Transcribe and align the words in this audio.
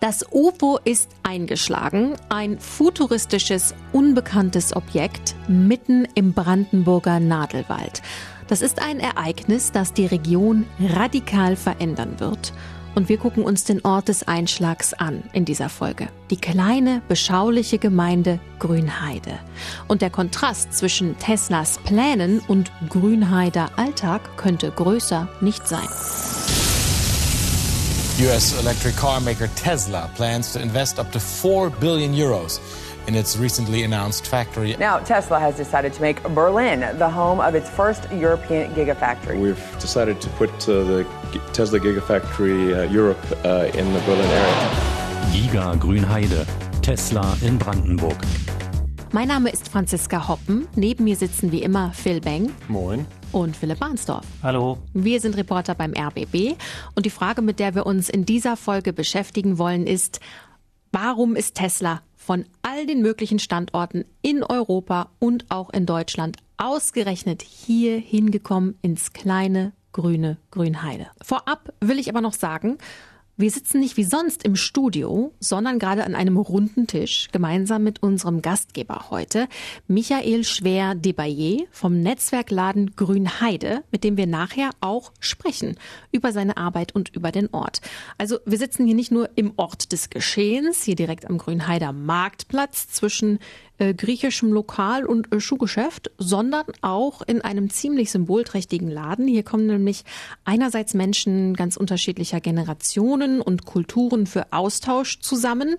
Das 0.00 0.24
UFO 0.32 0.78
ist 0.82 1.10
eingeschlagen, 1.24 2.14
ein 2.30 2.58
futuristisches, 2.58 3.74
unbekanntes 3.92 4.74
Objekt 4.74 5.36
mitten 5.46 6.08
im 6.14 6.32
Brandenburger 6.32 7.20
Nadelwald. 7.20 8.00
Das 8.48 8.62
ist 8.62 8.80
ein 8.80 8.98
Ereignis, 8.98 9.72
das 9.72 9.92
die 9.92 10.06
Region 10.06 10.64
radikal 10.80 11.54
verändern 11.54 12.18
wird. 12.18 12.54
Und 12.94 13.10
wir 13.10 13.18
gucken 13.18 13.44
uns 13.44 13.64
den 13.64 13.84
Ort 13.84 14.08
des 14.08 14.26
Einschlags 14.26 14.94
an 14.94 15.22
in 15.34 15.44
dieser 15.44 15.68
Folge. 15.68 16.08
Die 16.30 16.38
kleine, 16.38 17.02
beschauliche 17.06 17.76
Gemeinde 17.76 18.40
Grünheide. 18.58 19.38
Und 19.86 20.00
der 20.00 20.10
Kontrast 20.10 20.72
zwischen 20.72 21.18
Teslas 21.18 21.78
Plänen 21.84 22.40
und 22.48 22.72
Grünheider 22.88 23.70
Alltag 23.76 24.38
könnte 24.38 24.70
größer 24.70 25.28
nicht 25.42 25.68
sein. 25.68 25.88
US 28.26 28.60
electric 28.60 28.96
car 28.96 29.18
maker 29.18 29.48
Tesla 29.54 30.10
plans 30.14 30.52
to 30.52 30.60
invest 30.60 30.98
up 30.98 31.10
to 31.12 31.18
4 31.18 31.70
billion 31.70 32.14
euros 32.14 32.60
in 33.08 33.14
its 33.14 33.38
recently 33.38 33.82
announced 33.82 34.26
factory. 34.26 34.76
Now, 34.78 34.98
Tesla 34.98 35.40
has 35.40 35.56
decided 35.56 35.94
to 35.94 36.02
make 36.02 36.22
Berlin 36.34 36.80
the 36.98 37.08
home 37.08 37.40
of 37.40 37.54
its 37.54 37.70
first 37.70 38.02
European 38.12 38.74
Gigafactory. 38.74 39.40
We've 39.40 39.80
decided 39.80 40.20
to 40.20 40.28
put 40.36 40.50
uh, 40.68 40.82
the 40.84 41.06
Tesla 41.54 41.80
Gigafactory 41.80 42.76
uh, 42.76 42.92
Europe 42.92 43.24
uh, 43.42 43.70
in 43.72 43.90
the 43.94 44.00
Berlin 44.00 44.28
area. 44.28 44.68
Giga 45.32 45.78
Grünheide, 45.78 46.46
Tesla 46.82 47.38
in 47.42 47.56
Brandenburg. 47.56 48.18
Mein 49.12 49.28
Name 49.28 49.48
ist 49.48 49.70
Franziska 49.70 50.28
Hoppen. 50.28 50.68
Neben 50.76 51.04
mir 51.04 51.16
sitzen 51.16 51.52
wie 51.52 51.62
immer 51.62 51.92
Phil 51.94 52.20
Beng. 52.20 52.52
Moin 52.68 53.06
und 53.32 53.56
Philipp 53.56 53.78
Barnsdorf. 53.78 54.26
Hallo. 54.42 54.78
Wir 54.92 55.20
sind 55.20 55.36
Reporter 55.36 55.74
beim 55.74 55.92
RBB 55.92 56.56
und 56.94 57.06
die 57.06 57.10
Frage, 57.10 57.42
mit 57.42 57.58
der 57.58 57.74
wir 57.74 57.86
uns 57.86 58.08
in 58.08 58.24
dieser 58.24 58.56
Folge 58.56 58.92
beschäftigen 58.92 59.58
wollen, 59.58 59.86
ist, 59.86 60.20
warum 60.92 61.36
ist 61.36 61.54
Tesla 61.56 62.02
von 62.16 62.44
all 62.62 62.86
den 62.86 63.02
möglichen 63.02 63.38
Standorten 63.38 64.04
in 64.22 64.42
Europa 64.42 65.10
und 65.18 65.46
auch 65.50 65.70
in 65.70 65.86
Deutschland 65.86 66.36
ausgerechnet 66.56 67.42
hier 67.42 67.98
hingekommen 67.98 68.78
ins 68.82 69.12
kleine 69.12 69.72
grüne 69.92 70.36
Grünheide. 70.50 71.08
Vorab 71.22 71.72
will 71.80 71.98
ich 71.98 72.08
aber 72.08 72.20
noch 72.20 72.34
sagen, 72.34 72.78
wir 73.40 73.50
sitzen 73.50 73.80
nicht 73.80 73.96
wie 73.96 74.04
sonst 74.04 74.44
im 74.44 74.54
Studio, 74.56 75.32
sondern 75.40 75.78
gerade 75.78 76.04
an 76.04 76.14
einem 76.14 76.36
runden 76.36 76.86
Tisch 76.86 77.28
gemeinsam 77.32 77.82
mit 77.82 78.02
unserem 78.02 78.42
Gastgeber 78.42 79.06
heute, 79.10 79.48
Michael 79.88 80.44
Schwer-Debayer 80.44 81.64
vom 81.70 82.00
Netzwerkladen 82.00 82.94
Grünheide, 82.96 83.82
mit 83.90 84.04
dem 84.04 84.16
wir 84.16 84.26
nachher 84.26 84.70
auch 84.80 85.12
sprechen 85.20 85.76
über 86.12 86.32
seine 86.32 86.56
Arbeit 86.56 86.94
und 86.94 87.08
über 87.14 87.32
den 87.32 87.48
Ort. 87.52 87.80
Also 88.18 88.38
wir 88.44 88.58
sitzen 88.58 88.86
hier 88.86 88.94
nicht 88.94 89.10
nur 89.10 89.30
im 89.36 89.52
Ort 89.56 89.92
des 89.92 90.10
Geschehens, 90.10 90.82
hier 90.82 90.96
direkt 90.96 91.26
am 91.26 91.38
Grünheider 91.38 91.92
Marktplatz 91.92 92.88
zwischen 92.88 93.38
äh, 93.80 93.94
griechischem 93.94 94.52
Lokal- 94.52 95.06
und 95.06 95.32
äh, 95.32 95.40
Schuhgeschäft, 95.40 96.10
sondern 96.18 96.66
auch 96.82 97.22
in 97.22 97.40
einem 97.40 97.70
ziemlich 97.70 98.10
symbolträchtigen 98.10 98.88
Laden. 98.88 99.26
Hier 99.26 99.42
kommen 99.42 99.66
nämlich 99.66 100.04
einerseits 100.44 100.94
Menschen 100.94 101.54
ganz 101.54 101.76
unterschiedlicher 101.76 102.40
Generationen 102.40 103.40
und 103.40 103.64
Kulturen 103.64 104.26
für 104.26 104.52
Austausch 104.52 105.20
zusammen. 105.20 105.76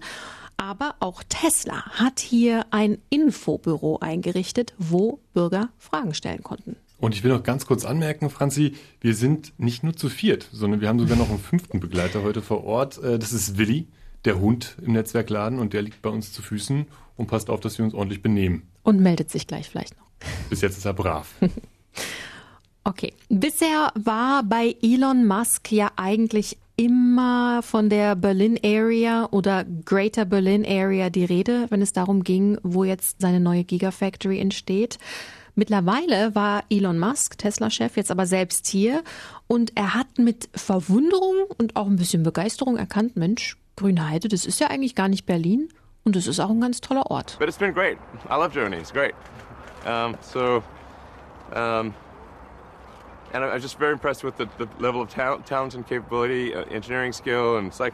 Aber 0.57 0.95
auch 0.99 1.23
Tesla 1.29 1.85
hat 1.91 2.19
hier 2.19 2.66
ein 2.72 2.97
Infobüro 3.09 3.99
eingerichtet, 3.99 4.73
wo 4.77 5.19
Bürger 5.33 5.69
Fragen 5.77 6.13
stellen 6.13 6.44
konnten. 6.44 6.75
Und 6.97 7.16
ich 7.16 7.23
will 7.23 7.31
noch 7.31 7.44
ganz 7.44 7.66
kurz 7.66 7.85
anmerken, 7.85 8.29
Franzi, 8.29 8.73
wir 8.99 9.16
sind 9.16 9.53
nicht 9.57 9.83
nur 9.83 9.95
zu 9.95 10.09
viert, 10.09 10.47
sondern 10.52 10.81
wir 10.81 10.88
haben 10.88 10.99
sogar 10.99 11.17
noch 11.17 11.29
einen 11.29 11.39
fünften 11.39 11.79
Begleiter 11.79 12.22
heute 12.22 12.41
vor 12.41 12.63
Ort. 12.63 12.97
Äh, 13.03 13.17
das 13.17 13.31
ist 13.31 13.57
Willi, 13.57 13.88
der 14.25 14.39
Hund 14.39 14.77
im 14.81 14.94
Netzwerkladen 14.94 15.59
und 15.59 15.73
der 15.73 15.81
liegt 15.81 16.02
bei 16.02 16.09
uns 16.09 16.31
zu 16.31 16.41
Füßen 16.41 16.86
und 17.17 17.27
passt 17.27 17.50
auf, 17.50 17.59
dass 17.59 17.77
wir 17.77 17.86
uns 17.86 17.94
ordentlich 17.94 18.22
benehmen. 18.22 18.67
Und 18.83 19.00
meldet 19.00 19.30
sich 19.30 19.47
gleich 19.47 19.69
vielleicht 19.69 19.97
noch. 19.97 20.05
Bis 20.50 20.61
jetzt 20.61 20.78
ist 20.78 20.86
er 20.86 20.94
brav. 20.94 21.33
okay. 22.84 23.13
Bisher 23.29 23.91
war 23.95 24.44
bei 24.44 24.75
Elon 24.81 25.25
Musk 25.25 25.72
ja 25.72 25.91
eigentlich 25.95 26.57
immer 26.75 27.62
von 27.62 27.90
der 27.90 28.16
Berlin 28.16 28.59
Area 28.63 29.28
oder 29.31 29.66
Greater 29.85 30.25
Berlin 30.25 30.66
Area 30.66 31.09
die 31.09 31.25
Rede, 31.25 31.68
wenn 31.69 31.81
es 31.81 31.94
darum 31.94 32.24
ging, 32.24 32.57
wo 32.63 32.84
jetzt 32.84 33.22
seine 33.22 33.40
neue 33.40 33.63
Gigafactory 33.63 34.40
entsteht. 34.40 34.97
Mittlerweile 35.53 36.34
war 36.34 36.63
Elon 36.69 36.97
Musk, 36.97 37.38
Tesla-Chef, 37.38 37.97
jetzt 37.97 38.09
aber 38.09 38.25
selbst 38.25 38.68
hier 38.68 39.03
und 39.47 39.74
er 39.75 39.94
hat 39.94 40.18
mit 40.18 40.50
Verwunderung 40.56 41.35
und 41.57 41.75
auch 41.75 41.88
ein 41.88 41.97
bisschen 41.97 42.24
Begeisterung 42.24 42.78
erkannt, 42.78 43.18
Mensch, 43.18 43.57
Grünheide, 43.81 44.28
das 44.28 44.46
ist 44.46 44.59
ja 44.59 44.68
eigentlich 44.68 44.94
gar 44.94 45.08
nicht 45.08 45.25
Berlin, 45.25 45.69
und 46.03 46.16
es 46.16 46.28
ist 46.28 46.40
auch 46.40 46.50
ein 46.50 46.62
ganz 46.62 46.81
toller 46.81 47.09
Ort. 47.09 47.38
But 47.40 47.47
it's 47.47 47.58
been 47.58 47.74
great. 47.74 47.97
I 48.30 48.36
love 48.36 48.53
Germany. 48.53 48.78
It's 48.78 48.92
great. 48.92 49.14
Um, 49.86 50.16
so, 50.22 50.64
um, 51.53 51.94
and 53.34 53.44
I'm 53.44 53.59
just 53.59 53.80
very 53.80 53.94
impressed 53.94 54.24
with 54.24 54.38
the, 54.38 54.47
the 54.58 54.68
level 54.80 55.02
of 55.02 55.09
talent, 55.09 55.46
talent 55.47 55.74
and 55.74 55.88
capability, 55.88 56.53
uh, 56.53 56.64
engineering 56.69 57.12
skill, 57.12 57.58
and 57.58 57.68
it's 57.68 57.80
like, 57.80 57.94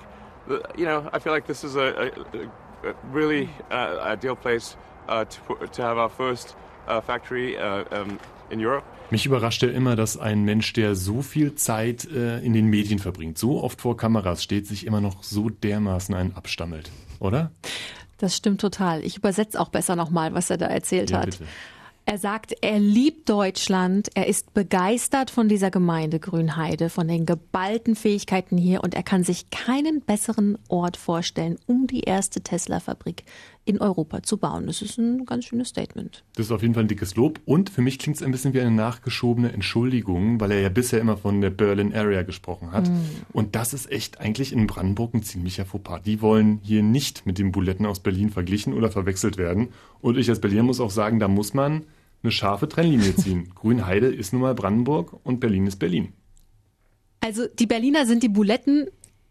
you 0.77 0.85
know, 0.85 1.09
I 1.13 1.19
feel 1.19 1.33
like 1.33 1.47
this 1.47 1.63
is 1.63 1.75
a, 1.75 2.11
a, 2.33 2.89
a 2.89 2.93
really 3.11 3.49
uh, 3.71 3.99
ideal 4.01 4.35
place 4.35 4.75
uh, 5.07 5.23
to, 5.25 5.67
to 5.67 5.81
have 5.81 5.97
our 5.97 6.09
first 6.09 6.55
uh, 6.87 7.01
factory 7.01 7.57
uh, 7.57 7.85
um. 7.91 8.19
Mich 9.09 9.25
überrascht 9.25 9.63
ja 9.63 9.69
immer, 9.69 9.95
dass 9.95 10.17
ein 10.17 10.43
Mensch, 10.43 10.73
der 10.73 10.95
so 10.95 11.21
viel 11.21 11.55
Zeit 11.55 12.05
äh, 12.11 12.39
in 12.39 12.53
den 12.53 12.65
Medien 12.65 12.99
verbringt, 12.99 13.37
so 13.37 13.63
oft 13.63 13.79
vor 13.81 13.95
Kameras 13.95 14.43
steht, 14.43 14.67
sich 14.67 14.85
immer 14.85 15.01
noch 15.01 15.23
so 15.23 15.49
dermaßen 15.49 16.13
einen 16.13 16.35
abstammelt, 16.35 16.91
oder? 17.19 17.51
Das 18.17 18.35
stimmt 18.35 18.59
total. 18.61 19.03
Ich 19.05 19.17
übersetze 19.17 19.59
auch 19.59 19.69
besser 19.69 19.95
nochmal, 19.95 20.33
was 20.33 20.49
er 20.49 20.57
da 20.57 20.65
erzählt 20.65 21.11
ja, 21.11 21.19
hat. 21.19 21.25
Bitte. 21.25 21.45
Er 22.09 22.17
sagt, 22.17 22.55
er 22.61 22.79
liebt 22.79 23.27
Deutschland, 23.27 24.07
er 24.13 24.27
ist 24.27 24.53
begeistert 24.53 25.29
von 25.29 25.49
dieser 25.49 25.71
Gemeinde 25.71 26.19
Grünheide, 26.19 26.89
von 26.89 27.05
den 27.05 27.25
geballten 27.25 27.97
Fähigkeiten 27.97 28.57
hier 28.57 28.81
und 28.81 28.95
er 28.95 29.03
kann 29.03 29.25
sich 29.25 29.49
keinen 29.49 29.99
besseren 29.99 30.57
Ort 30.69 30.95
vorstellen, 30.95 31.57
um 31.67 31.85
die 31.85 32.03
erste 32.03 32.39
Tesla-Fabrik 32.39 33.25
in 33.67 33.79
Europa 33.79 34.23
zu 34.23 34.37
bauen. 34.37 34.67
Das 34.67 34.81
ist 34.81 34.97
ein 34.97 35.25
ganz 35.25 35.45
schönes 35.45 35.69
Statement. 35.69 36.23
Das 36.35 36.47
ist 36.47 36.51
auf 36.51 36.61
jeden 36.61 36.73
Fall 36.73 36.85
ein 36.85 36.87
dickes 36.87 37.15
Lob 37.15 37.39
und 37.45 37.69
für 37.69 37.81
mich 37.81 37.99
klingt 37.99 38.17
es 38.17 38.23
ein 38.23 38.31
bisschen 38.31 38.53
wie 38.53 38.61
eine 38.61 38.71
nachgeschobene 38.71 39.51
Entschuldigung, 39.51 40.39
weil 40.39 40.51
er 40.51 40.61
ja 40.61 40.69
bisher 40.69 41.01
immer 41.01 41.17
von 41.17 41.41
der 41.41 41.49
Berlin 41.49 41.93
Area 41.93 42.23
gesprochen 42.23 42.71
hat. 42.71 42.89
Mm. 42.89 42.93
Und 43.33 43.55
das 43.55 43.73
ist 43.73 43.91
echt 43.91 44.19
eigentlich 44.21 44.53
in 44.53 44.67
Brandenburg 44.67 45.13
ein 45.13 45.23
ziemlicher 45.23 45.65
Fauxpas. 45.65 46.01
Die 46.03 46.21
wollen 46.21 46.59
hier 46.63 46.81
nicht 46.81 47.25
mit 47.25 47.37
den 47.37 47.51
Buletten 47.51 47.85
aus 47.85 47.99
Berlin 47.99 48.29
verglichen 48.29 48.73
oder 48.73 48.89
verwechselt 48.89 49.37
werden. 49.37 49.69
Und 49.99 50.17
ich 50.17 50.29
als 50.29 50.39
Berliner 50.39 50.63
muss 50.63 50.79
auch 50.79 50.91
sagen, 50.91 51.19
da 51.19 51.27
muss 51.27 51.53
man 51.53 51.83
eine 52.23 52.31
scharfe 52.31 52.69
Trennlinie 52.69 53.15
ziehen. 53.17 53.49
Grünheide 53.53 54.07
ist 54.07 54.31
nun 54.31 54.43
mal 54.43 54.55
Brandenburg 54.55 55.19
und 55.23 55.39
Berlin 55.39 55.67
ist 55.67 55.77
Berlin. 55.77 56.13
Also 57.19 57.47
die 57.47 57.65
Berliner 57.65 58.05
sind 58.05 58.23
die 58.23 58.29
Buletten. 58.29 58.87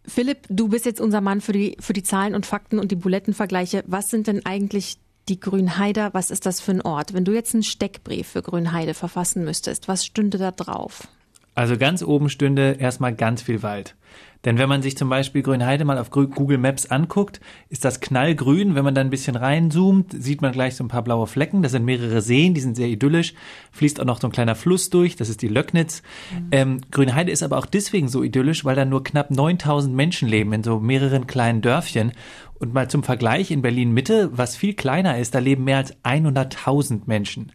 Philipp, 0.09 0.47
du 0.49 0.69
bist 0.69 0.87
jetzt 0.87 1.01
unser 1.01 1.21
Mann 1.21 1.41
für 1.41 1.53
die, 1.53 1.77
für 1.81 1.93
die 1.93 2.03
Zahlen 2.03 2.35
und 2.35 2.47
Fakten 2.47 2.79
und 2.79 2.91
die 2.91 2.97
Bulettenvergleiche. 2.97 3.85
Was 3.87 4.09
sind 4.09 4.27
denn 4.27 4.47
eigentlich 4.47 4.99
die 5.29 5.41
Grünheider? 5.41 6.11
Was 6.13 6.31
ist 6.31 6.47
das 6.47 6.61
für 6.61 6.73
ein 6.73 6.83
Ort? 6.83 7.13
Wenn 7.13 7.25
du 7.25 7.33
jetzt 7.33 7.55
einen 7.55 7.65
Steckbrief 7.65 8.29
für 8.29 8.43
Grünheide 8.43 8.95
verfassen 8.95 9.45
müsstest, 9.45 9.89
was 9.89 10.05
stünde 10.05 10.39
da 10.39 10.53
drauf? 10.53 11.09
Also 11.55 11.77
ganz 11.77 12.03
oben 12.03 12.29
stünde 12.29 12.77
erstmal 12.79 13.15
ganz 13.15 13.43
viel 13.43 13.63
Wald. 13.63 13.97
Denn 14.47 14.59
wenn 14.59 14.69
man 14.69 14.81
sich 14.81 14.97
zum 14.97 15.09
Beispiel 15.09 15.43
Grünheide 15.43 15.85
mal 15.85 15.99
auf 15.99 16.11
Google 16.11 16.57
Maps 16.57 16.87
anguckt, 16.87 17.41
ist 17.69 17.85
das 17.85 18.01
knallgrün. 18.01 18.77
Wenn 18.77 18.85
man 18.85 18.95
da 18.95 19.01
ein 19.01 19.11
bisschen 19.11 19.35
reinzoomt, 19.35 20.15
sieht 20.17 20.41
man 20.41 20.53
gleich 20.53 20.77
so 20.77 20.85
ein 20.85 20.89
paar 20.89 21.03
blaue 21.03 21.27
Flecken. 21.27 21.63
Das 21.63 21.73
sind 21.73 21.85
mehrere 21.85 22.23
Seen, 22.23 22.55
die 22.55 22.61
sind 22.61 22.77
sehr 22.77 22.87
idyllisch. 22.87 23.35
Fließt 23.73 24.01
auch 24.01 24.05
noch 24.05 24.21
so 24.21 24.29
ein 24.29 24.33
kleiner 24.33 24.55
Fluss 24.55 24.89
durch, 24.89 25.17
das 25.17 25.29
ist 25.29 25.43
die 25.43 25.49
Löcknitz. 25.49 26.03
Mhm. 26.33 26.49
Ähm, 26.53 26.81
Grünheide 26.93 27.33
ist 27.33 27.43
aber 27.43 27.59
auch 27.59 27.67
deswegen 27.67 28.09
so 28.09 28.23
idyllisch, 28.23 28.65
weil 28.65 28.77
da 28.77 28.85
nur 28.85 29.03
knapp 29.03 29.33
9000 29.33 29.93
Menschen 29.93 30.29
leben 30.29 30.53
in 30.53 30.63
so 30.63 30.79
mehreren 30.79 31.27
kleinen 31.27 31.61
Dörfchen. 31.61 32.13
Und 32.59 32.73
mal 32.73 32.89
zum 32.89 33.03
Vergleich 33.03 33.51
in 33.51 33.61
Berlin 33.61 33.93
Mitte, 33.93 34.31
was 34.33 34.57
viel 34.57 34.75
kleiner 34.75 35.19
ist, 35.19 35.35
da 35.35 35.41
leben 35.41 35.65
mehr 35.65 35.77
als 35.79 35.95
100.000 36.05 37.03
Menschen. 37.07 37.53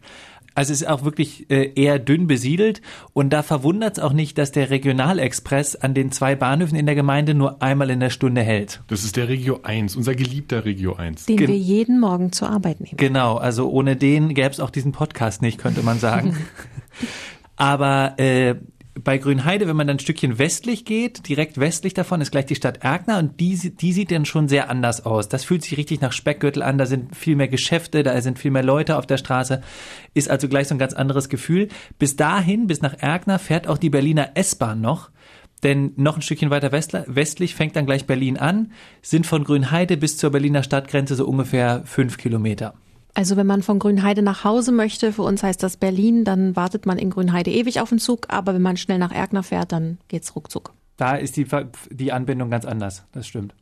Also 0.54 0.72
es 0.72 0.82
ist 0.82 0.88
auch 0.88 1.04
wirklich 1.04 1.50
äh, 1.50 1.72
eher 1.74 1.98
dünn 1.98 2.26
besiedelt 2.26 2.82
und 3.12 3.30
da 3.30 3.42
verwundert 3.42 3.98
es 3.98 4.02
auch 4.02 4.12
nicht, 4.12 4.38
dass 4.38 4.52
der 4.52 4.70
Regionalexpress 4.70 5.76
an 5.76 5.94
den 5.94 6.12
zwei 6.12 6.34
Bahnhöfen 6.34 6.76
in 6.76 6.86
der 6.86 6.94
Gemeinde 6.94 7.34
nur 7.34 7.62
einmal 7.62 7.90
in 7.90 8.00
der 8.00 8.10
Stunde 8.10 8.42
hält. 8.42 8.82
Das 8.88 9.04
ist 9.04 9.16
der 9.16 9.28
Regio 9.28 9.60
1, 9.62 9.96
unser 9.96 10.14
geliebter 10.14 10.64
Regio 10.64 10.94
1. 10.94 11.26
Den 11.26 11.36
Gen 11.36 11.48
wir 11.48 11.56
jeden 11.56 12.00
Morgen 12.00 12.32
zur 12.32 12.50
Arbeit 12.50 12.80
nehmen. 12.80 12.96
Genau, 12.96 13.36
also 13.36 13.70
ohne 13.70 13.96
den 13.96 14.34
gäbe 14.34 14.50
es 14.50 14.60
auch 14.60 14.70
diesen 14.70 14.92
Podcast 14.92 15.42
nicht, 15.42 15.58
könnte 15.58 15.82
man 15.82 15.98
sagen. 15.98 16.36
Aber 17.56 18.18
äh, 18.18 18.56
bei 18.94 19.16
Grünheide, 19.16 19.66
wenn 19.66 19.76
man 19.76 19.86
dann 19.86 19.96
ein 19.96 20.00
Stückchen 20.00 20.38
westlich 20.38 20.84
geht, 20.84 21.28
direkt 21.28 21.58
westlich 21.58 21.94
davon 21.94 22.20
ist 22.20 22.30
gleich 22.30 22.46
die 22.46 22.54
Stadt 22.54 22.84
Erkner 22.84 23.18
und 23.18 23.40
die, 23.40 23.56
die 23.74 23.92
sieht 23.92 24.10
dann 24.10 24.26
schon 24.26 24.48
sehr 24.48 24.68
anders 24.68 25.06
aus. 25.06 25.28
Das 25.28 25.44
fühlt 25.44 25.62
sich 25.62 25.78
richtig 25.78 26.00
nach 26.00 26.12
Speckgürtel 26.12 26.62
an, 26.62 26.76
da 26.76 26.84
sind 26.84 27.16
viel 27.16 27.36
mehr 27.36 27.48
Geschäfte, 27.48 28.02
da 28.02 28.20
sind 28.20 28.38
viel 28.38 28.50
mehr 28.50 28.62
Leute 28.62 28.98
auf 28.98 29.06
der 29.06 29.16
Straße, 29.16 29.62
ist 30.12 30.30
also 30.30 30.48
gleich 30.48 30.68
so 30.68 30.74
ein 30.74 30.78
ganz 30.78 30.92
anderes 30.92 31.30
Gefühl. 31.30 31.68
Bis 31.98 32.16
dahin, 32.16 32.66
bis 32.66 32.82
nach 32.82 32.94
Erkner, 32.98 33.38
fährt 33.38 33.66
auch 33.66 33.78
die 33.78 33.90
Berliner 33.90 34.32
S-Bahn 34.34 34.80
noch. 34.80 35.10
Denn 35.62 35.92
noch 35.96 36.16
ein 36.16 36.22
Stückchen 36.22 36.50
weiter 36.50 36.72
westlich 36.72 37.54
fängt 37.54 37.76
dann 37.76 37.86
gleich 37.86 38.06
Berlin 38.06 38.36
an, 38.36 38.72
sind 39.00 39.26
von 39.26 39.44
Grünheide 39.44 39.96
bis 39.96 40.18
zur 40.18 40.30
Berliner 40.30 40.64
Stadtgrenze 40.64 41.14
so 41.14 41.26
ungefähr 41.26 41.82
fünf 41.84 42.18
Kilometer. 42.18 42.74
Also 43.14 43.36
wenn 43.36 43.46
man 43.46 43.62
von 43.62 43.78
Grünheide 43.78 44.22
nach 44.22 44.44
Hause 44.44 44.72
möchte, 44.72 45.12
für 45.12 45.22
uns 45.22 45.42
heißt 45.42 45.62
das 45.62 45.76
Berlin, 45.76 46.24
dann 46.24 46.56
wartet 46.56 46.86
man 46.86 46.98
in 46.98 47.10
Grünheide 47.10 47.50
ewig 47.50 47.80
auf 47.80 47.90
den 47.90 47.98
Zug, 47.98 48.26
aber 48.28 48.54
wenn 48.54 48.62
man 48.62 48.78
schnell 48.78 48.98
nach 48.98 49.12
Erkner 49.12 49.42
fährt, 49.42 49.72
dann 49.72 49.98
geht's 50.08 50.34
ruckzuck. 50.34 50.72
Da 50.96 51.16
ist 51.16 51.36
die, 51.36 51.46
die 51.90 52.12
Anbindung 52.12 52.48
ganz 52.48 52.64
anders, 52.64 53.04
das 53.12 53.26
stimmt. 53.26 53.54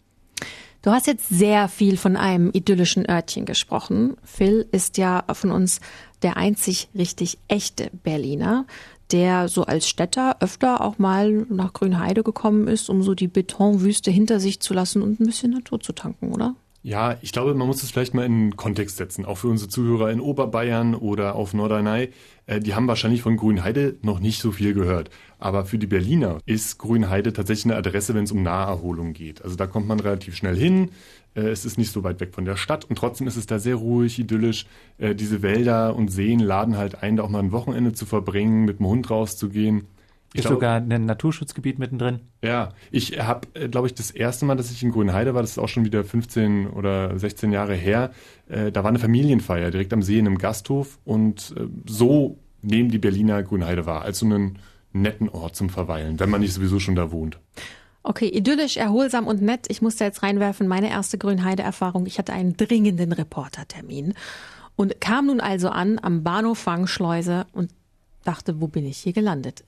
Du 0.82 0.92
hast 0.92 1.06
jetzt 1.06 1.28
sehr 1.28 1.68
viel 1.68 1.98
von 1.98 2.16
einem 2.16 2.50
idyllischen 2.52 3.08
Örtchen 3.08 3.44
gesprochen. 3.44 4.16
Phil 4.24 4.66
ist 4.72 4.96
ja 4.96 5.24
von 5.32 5.50
uns 5.50 5.80
der 6.22 6.38
einzig 6.38 6.88
richtig 6.94 7.38
echte 7.48 7.90
Berliner, 8.02 8.66
der 9.12 9.48
so 9.48 9.64
als 9.64 9.88
Städter 9.88 10.36
öfter 10.40 10.80
auch 10.80 10.98
mal 10.98 11.46
nach 11.50 11.74
Grünheide 11.74 12.22
gekommen 12.22 12.66
ist, 12.66 12.88
um 12.88 13.02
so 13.02 13.14
die 13.14 13.28
Betonwüste 13.28 14.10
hinter 14.10 14.40
sich 14.40 14.60
zu 14.60 14.72
lassen 14.72 15.02
und 15.02 15.20
ein 15.20 15.26
bisschen 15.26 15.50
Natur 15.50 15.80
zu 15.80 15.92
tanken, 15.92 16.32
oder? 16.32 16.54
Ja, 16.82 17.18
ich 17.20 17.32
glaube, 17.32 17.54
man 17.54 17.66
muss 17.66 17.82
es 17.82 17.90
vielleicht 17.90 18.14
mal 18.14 18.24
in 18.24 18.56
Kontext 18.56 18.96
setzen, 18.96 19.26
auch 19.26 19.36
für 19.36 19.48
unsere 19.48 19.68
Zuhörer 19.68 20.10
in 20.10 20.20
Oberbayern 20.20 20.94
oder 20.94 21.34
auf 21.34 21.52
Norderney. 21.52 22.08
Äh, 22.46 22.60
die 22.60 22.74
haben 22.74 22.88
wahrscheinlich 22.88 23.20
von 23.20 23.36
Grünheide 23.36 23.98
noch 24.00 24.18
nicht 24.18 24.40
so 24.40 24.50
viel 24.50 24.72
gehört. 24.72 25.10
Aber 25.38 25.66
für 25.66 25.76
die 25.76 25.86
Berliner 25.86 26.38
ist 26.46 26.78
Grünheide 26.78 27.34
tatsächlich 27.34 27.66
eine 27.66 27.76
Adresse, 27.76 28.14
wenn 28.14 28.24
es 28.24 28.32
um 28.32 28.42
Naherholung 28.42 29.12
geht. 29.12 29.42
Also 29.42 29.56
da 29.56 29.66
kommt 29.66 29.88
man 29.88 30.00
relativ 30.00 30.34
schnell 30.36 30.56
hin. 30.56 30.90
Äh, 31.34 31.48
es 31.48 31.66
ist 31.66 31.76
nicht 31.76 31.92
so 31.92 32.02
weit 32.02 32.18
weg 32.18 32.34
von 32.34 32.46
der 32.46 32.56
Stadt 32.56 32.86
und 32.86 32.96
trotzdem 32.96 33.26
ist 33.26 33.36
es 33.36 33.44
da 33.44 33.58
sehr 33.58 33.74
ruhig, 33.74 34.18
idyllisch. 34.18 34.64
Äh, 34.96 35.14
diese 35.14 35.42
Wälder 35.42 35.94
und 35.94 36.10
Seen 36.10 36.40
laden 36.40 36.78
halt 36.78 37.02
ein, 37.02 37.16
da 37.16 37.24
auch 37.24 37.28
mal 37.28 37.40
ein 37.40 37.52
Wochenende 37.52 37.92
zu 37.92 38.06
verbringen, 38.06 38.64
mit 38.64 38.78
dem 38.78 38.86
Hund 38.86 39.10
rauszugehen. 39.10 39.86
Ich 40.32 40.40
ist 40.40 40.42
glaub, 40.42 40.54
sogar 40.54 40.76
ein 40.76 41.06
Naturschutzgebiet 41.06 41.80
mittendrin. 41.80 42.20
Ja, 42.42 42.70
ich 42.92 43.18
habe, 43.18 43.48
äh, 43.54 43.68
glaube 43.68 43.88
ich, 43.88 43.94
das 43.94 44.12
erste 44.12 44.44
Mal, 44.44 44.56
dass 44.56 44.70
ich 44.70 44.82
in 44.82 44.92
Grünheide 44.92 45.34
war, 45.34 45.42
das 45.42 45.52
ist 45.52 45.58
auch 45.58 45.68
schon 45.68 45.84
wieder 45.84 46.04
15 46.04 46.68
oder 46.68 47.18
16 47.18 47.50
Jahre 47.50 47.74
her, 47.74 48.12
äh, 48.48 48.70
da 48.70 48.84
war 48.84 48.90
eine 48.90 49.00
Familienfeier 49.00 49.72
direkt 49.72 49.92
am 49.92 50.02
See 50.02 50.18
in 50.18 50.26
einem 50.26 50.38
Gasthof 50.38 50.98
und 51.04 51.52
äh, 51.56 51.66
so 51.86 52.38
nehmen 52.62 52.90
die 52.90 52.98
Berliner 52.98 53.42
Grünheide 53.42 53.86
wahr, 53.86 54.02
als 54.02 54.20
so 54.20 54.26
einen 54.26 54.58
netten 54.92 55.28
Ort 55.28 55.56
zum 55.56 55.68
Verweilen, 55.68 56.20
wenn 56.20 56.30
man 56.30 56.40
nicht 56.40 56.52
sowieso 56.52 56.78
schon 56.78 56.94
da 56.94 57.10
wohnt. 57.10 57.40
Okay, 58.02 58.28
idyllisch, 58.28 58.76
erholsam 58.76 59.26
und 59.26 59.42
nett. 59.42 59.66
Ich 59.68 59.82
musste 59.82 60.04
jetzt 60.04 60.22
reinwerfen, 60.22 60.66
meine 60.68 60.90
erste 60.90 61.18
Grünheide-Erfahrung. 61.18 62.06
Ich 62.06 62.18
hatte 62.18 62.32
einen 62.32 62.56
dringenden 62.56 63.12
Reportertermin 63.12 64.14
und 64.74 65.00
kam 65.00 65.26
nun 65.26 65.40
also 65.40 65.68
an 65.68 65.98
am 66.00 66.22
Bahnhof 66.22 66.58
Fangschleuse 66.58 67.46
und 67.52 67.70
dachte, 68.24 68.60
wo 68.60 68.68
bin 68.68 68.86
ich 68.86 68.98
hier 68.98 69.12
gelandet? 69.12 69.64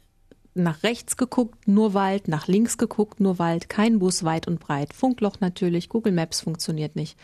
Nach 0.55 0.83
rechts 0.83 1.17
geguckt, 1.17 1.67
nur 1.67 1.95
Wald, 1.95 2.29
nach 2.29 2.47
links 2.47 2.79
geguckt, 2.79 3.21
nur 3.21 3.39
Wald, 3.39 3.69
kein 3.69 3.99
Bus 3.99 4.25
weit 4.25 4.47
und 4.47 4.61
breit, 4.61 4.93
Funkloch 4.93 5.41
natürlich, 5.41 5.89
Google 5.89 6.13
Maps 6.13 6.41
funktioniert 6.41 6.97
nicht. 6.97 7.19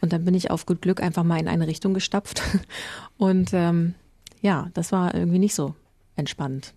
Und 0.00 0.12
dann 0.12 0.24
bin 0.24 0.34
ich 0.34 0.50
auf 0.50 0.66
gut 0.66 0.82
Glück 0.82 1.02
einfach 1.02 1.24
mal 1.24 1.40
in 1.40 1.48
eine 1.48 1.66
Richtung 1.66 1.92
gestapft. 1.92 2.42
Und 3.18 3.50
ähm, 3.52 3.94
ja, 4.40 4.70
das 4.74 4.92
war 4.92 5.12
irgendwie 5.12 5.40
nicht 5.40 5.56
so 5.56 5.74
entspannt. 6.14 6.72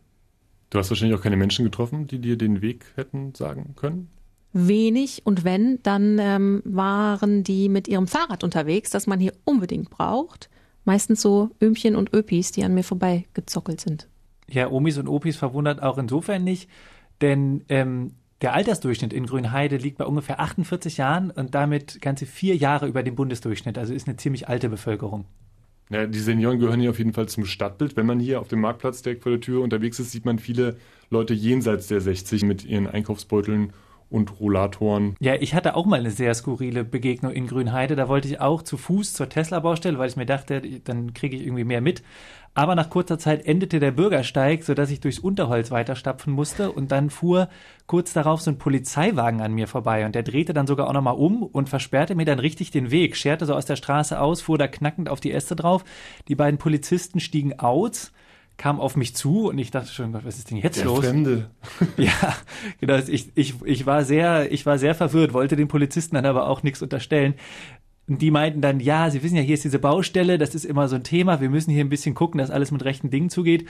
Du 0.71 0.80
hast 0.80 0.89
wahrscheinlich 0.89 1.18
auch 1.18 1.24
keine 1.24 1.38
Menschen 1.38 1.65
getroffen, 1.65 2.07
die 2.07 2.19
dir 2.19 2.38
den 2.38 2.62
Weg 2.62 2.86
hätten 2.95 3.36
sagen 3.36 3.75
können? 3.75 4.09
Wenig 4.53 5.21
und 5.25 5.45
wenn, 5.45 5.80
dann 5.83 6.18
ähm, 6.19 6.62
waren 6.65 7.44
die 7.44 7.69
mit 7.69 7.88
ihrem 7.88 8.07
Fahrrad 8.07 8.44
unterwegs, 8.44 8.89
das 8.89 9.07
man 9.07 9.19
hier 9.19 9.33
unbedingt 9.45 9.89
braucht. 9.89 10.50
Meistens 10.83 11.21
so 11.21 11.51
Ömchen 11.62 11.95
und 11.95 12.13
Öpis, 12.13 12.51
die 12.51 12.63
an 12.63 12.74
mir 12.74 12.83
vorbeigezockelt 12.83 13.80
sind. 13.80 14.07
Ja, 14.51 14.69
Omis 14.69 14.98
und 14.98 15.07
Opis 15.07 15.38
verwundert 15.38 15.81
auch 15.81 15.98
insofern 15.98 16.44
nicht, 16.44 16.69
denn 17.21 17.63
ähm, 17.69 18.15
der 18.42 18.53
Altersdurchschnitt 18.53 19.13
in 19.13 19.27
Grünheide 19.27 19.77
liegt 19.77 19.98
bei 19.98 20.06
ungefähr 20.06 20.39
48 20.39 20.98
Jahren 20.98 21.31
und 21.31 21.56
damit 21.56 22.01
ganze 22.01 22.25
vier 22.25 22.56
Jahre 22.56 22.88
über 22.88 23.03
dem 23.03 23.15
Bundesdurchschnitt. 23.15 23.77
Also 23.77 23.94
ist 23.94 24.07
eine 24.07 24.18
ziemlich 24.18 24.50
alte 24.50 24.68
Bevölkerung. 24.68 25.25
Ja, 25.89 26.06
die 26.07 26.19
Senioren 26.19 26.57
gehören 26.57 26.80
hier 26.80 26.89
auf 26.89 26.98
jeden 26.98 27.13
Fall 27.13 27.27
zum 27.27 27.45
Stadtbild. 27.45 27.98
Wenn 27.98 28.06
man 28.06 28.19
hier 28.19 28.39
auf 28.39 28.48
dem 28.48 28.62
Marktplatz 28.62 29.01
direkt 29.01 29.24
vor 29.24 29.31
der 29.31 29.42
Tür 29.42 29.62
unterwegs 29.62 30.00
ist, 30.00 30.12
sieht 30.12 30.25
man 30.25 30.39
viele 30.39 30.77
Leute 31.09 31.33
jenseits 31.33 31.88
der 31.88 32.01
60 32.01 32.44
mit 32.44 32.65
ihren 32.65 32.88
Einkaufsbeuteln 32.88 33.74
und 34.11 34.39
Rollatoren. 34.39 35.15
Ja, 35.19 35.35
ich 35.35 35.55
hatte 35.55 35.75
auch 35.75 35.85
mal 35.85 35.99
eine 35.99 36.11
sehr 36.11 36.33
skurrile 36.33 36.83
Begegnung 36.83 37.31
in 37.31 37.47
Grünheide. 37.47 37.95
Da 37.95 38.07
wollte 38.09 38.27
ich 38.27 38.41
auch 38.41 38.61
zu 38.61 38.77
Fuß 38.77 39.13
zur 39.13 39.29
Tesla-Baustelle, 39.29 39.97
weil 39.97 40.09
ich 40.09 40.17
mir 40.17 40.25
dachte, 40.25 40.61
dann 40.83 41.13
kriege 41.13 41.37
ich 41.37 41.43
irgendwie 41.43 41.63
mehr 41.63 41.81
mit. 41.81 42.03
Aber 42.53 42.75
nach 42.75 42.89
kurzer 42.89 43.17
Zeit 43.17 43.45
endete 43.45 43.79
der 43.79 43.91
Bürgersteig, 43.91 44.63
sodass 44.63 44.91
ich 44.91 44.99
durchs 44.99 45.19
Unterholz 45.19 45.71
weiterstapfen 45.71 46.33
musste 46.33 46.69
und 46.73 46.91
dann 46.91 47.09
fuhr 47.09 47.47
kurz 47.87 48.11
darauf 48.11 48.41
so 48.41 48.51
ein 48.51 48.57
Polizeiwagen 48.57 49.39
an 49.39 49.53
mir 49.53 49.67
vorbei 49.67 50.05
und 50.05 50.13
der 50.13 50.23
drehte 50.23 50.53
dann 50.53 50.67
sogar 50.67 50.89
auch 50.89 50.93
nochmal 50.93 51.15
um 51.15 51.43
und 51.43 51.69
versperrte 51.69 52.13
mir 52.13 52.25
dann 52.25 52.39
richtig 52.39 52.69
den 52.71 52.91
Weg, 52.91 53.15
scherte 53.15 53.45
so 53.45 53.55
aus 53.55 53.65
der 53.65 53.77
Straße 53.77 54.19
aus, 54.19 54.41
fuhr 54.41 54.57
da 54.57 54.67
knackend 54.67 55.07
auf 55.07 55.21
die 55.21 55.31
Äste 55.31 55.55
drauf. 55.55 55.85
Die 56.27 56.35
beiden 56.35 56.57
Polizisten 56.57 57.21
stiegen 57.21 57.59
aus 57.59 58.11
kam 58.61 58.79
auf 58.79 58.95
mich 58.95 59.15
zu 59.15 59.49
und 59.49 59.57
ich 59.57 59.71
dachte 59.71 59.91
schon, 59.91 60.13
was 60.13 60.37
ist 60.37 60.51
denn 60.51 60.57
jetzt 60.57 60.77
Der 60.77 60.85
los? 60.85 60.99
Fremde. 60.99 61.49
ja, 61.97 62.35
genau. 62.79 62.95
Ich, 63.07 63.31
ich, 63.33 63.55
ich 63.65 63.85
war 63.87 64.05
sehr, 64.05 64.51
ich 64.51 64.67
war 64.67 64.77
sehr 64.77 64.93
verwirrt, 64.93 65.33
wollte 65.33 65.55
den 65.55 65.67
Polizisten 65.67 66.13
dann 66.13 66.27
aber 66.27 66.47
auch 66.47 66.61
nichts 66.61 66.83
unterstellen. 66.83 67.33
Und 68.07 68.21
die 68.21 68.29
meinten 68.29 68.61
dann, 68.61 68.79
ja, 68.79 69.09
Sie 69.09 69.23
wissen 69.23 69.35
ja, 69.35 69.41
hier 69.41 69.55
ist 69.55 69.63
diese 69.63 69.79
Baustelle, 69.79 70.37
das 70.37 70.53
ist 70.53 70.65
immer 70.65 70.87
so 70.87 70.95
ein 70.95 71.03
Thema, 71.03 71.41
wir 71.41 71.49
müssen 71.49 71.71
hier 71.71 71.83
ein 71.83 71.89
bisschen 71.89 72.13
gucken, 72.13 72.37
dass 72.37 72.51
alles 72.51 72.69
mit 72.69 72.85
rechten 72.85 73.09
Dingen 73.09 73.31
zugeht 73.31 73.65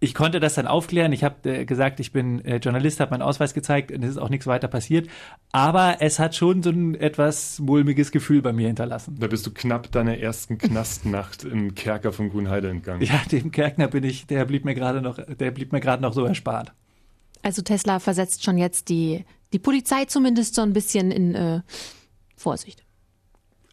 ich 0.00 0.14
konnte 0.14 0.40
das 0.40 0.54
dann 0.54 0.66
aufklären. 0.66 1.12
Ich 1.12 1.22
habe 1.22 1.48
äh, 1.48 1.64
gesagt, 1.66 2.00
ich 2.00 2.10
bin 2.10 2.42
äh, 2.44 2.56
Journalist, 2.56 3.00
habe 3.00 3.10
meinen 3.10 3.22
Ausweis 3.22 3.52
gezeigt 3.52 3.92
und 3.92 4.02
es 4.02 4.12
ist 4.12 4.18
auch 4.18 4.30
nichts 4.30 4.46
weiter 4.46 4.66
passiert. 4.66 5.08
Aber 5.52 5.98
es 6.00 6.18
hat 6.18 6.34
schon 6.34 6.62
so 6.62 6.70
ein 6.70 6.94
etwas 6.94 7.58
mulmiges 7.58 8.10
Gefühl 8.10 8.40
bei 8.40 8.54
mir 8.54 8.66
hinterlassen. 8.66 9.16
Da 9.20 9.26
bist 9.26 9.46
du 9.46 9.52
knapp 9.52 9.92
deiner 9.92 10.16
ersten 10.16 10.56
Knastnacht 10.56 11.44
im 11.44 11.74
Kerker 11.74 12.12
von 12.12 12.30
Grünheide 12.30 12.70
entgangen. 12.70 13.02
Ja, 13.02 13.20
dem 13.30 13.50
Kerkner 13.50 13.88
bin 13.88 14.04
ich, 14.04 14.26
der 14.26 14.46
blieb 14.46 14.64
mir 14.64 14.74
gerade 14.74 15.02
noch, 15.02 15.18
der 15.18 15.50
blieb 15.50 15.72
mir 15.72 15.80
gerade 15.80 16.02
noch 16.02 16.14
so 16.14 16.24
erspart. 16.24 16.72
Also 17.42 17.62
Tesla 17.62 17.98
versetzt 17.98 18.42
schon 18.42 18.56
jetzt 18.56 18.88
die, 18.88 19.24
die 19.52 19.58
Polizei 19.58 20.06
zumindest 20.06 20.54
so 20.54 20.62
ein 20.62 20.72
bisschen 20.72 21.10
in 21.10 21.34
äh, 21.34 21.60
Vorsicht. 22.36 22.84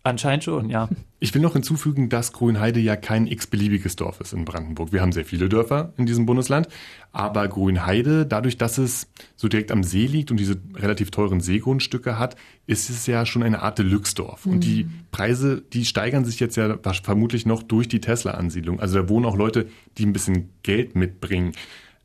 Anscheinend 0.07 0.45
schon, 0.45 0.69
ja. 0.69 0.89
Ich 1.19 1.33
will 1.33 1.41
noch 1.41 1.53
hinzufügen, 1.53 2.09
dass 2.09 2.31
Grünheide 2.31 2.79
ja 2.79 2.95
kein 2.95 3.25
x-beliebiges 3.25 3.95
Dorf 3.95 4.21
ist 4.21 4.33
in 4.33 4.45
Brandenburg. 4.45 4.93
Wir 4.93 5.01
haben 5.01 5.11
sehr 5.11 5.25
viele 5.25 5.49
Dörfer 5.49 5.91
in 5.97 6.05
diesem 6.05 6.27
Bundesland, 6.27 6.67
aber 7.11 7.47
Grünheide, 7.47 8.27
dadurch, 8.27 8.59
dass 8.59 8.77
es 8.77 9.07
so 9.35 9.47
direkt 9.47 9.71
am 9.71 9.81
See 9.81 10.05
liegt 10.05 10.29
und 10.29 10.39
diese 10.39 10.61
relativ 10.75 11.09
teuren 11.09 11.41
Seegrundstücke 11.41 12.19
hat, 12.19 12.35
ist 12.67 12.91
es 12.91 13.07
ja 13.07 13.25
schon 13.25 13.41
eine 13.41 13.63
Art 13.63 13.79
Deluxe-Dorf. 13.79 14.45
Mhm. 14.45 14.51
Und 14.51 14.63
die 14.63 14.83
mhm. 14.83 14.91
Preise, 15.11 15.63
die 15.73 15.85
steigern 15.85 16.23
sich 16.23 16.39
jetzt 16.39 16.55
ja 16.55 16.77
vermutlich 17.01 17.47
noch 17.47 17.63
durch 17.63 17.87
die 17.87 17.99
Tesla-Ansiedlung. 17.99 18.79
Also 18.79 19.01
da 19.01 19.09
wohnen 19.09 19.25
auch 19.25 19.37
Leute, 19.37 19.67
die 19.97 20.05
ein 20.05 20.13
bisschen 20.13 20.49
Geld 20.61 20.95
mitbringen. 20.95 21.53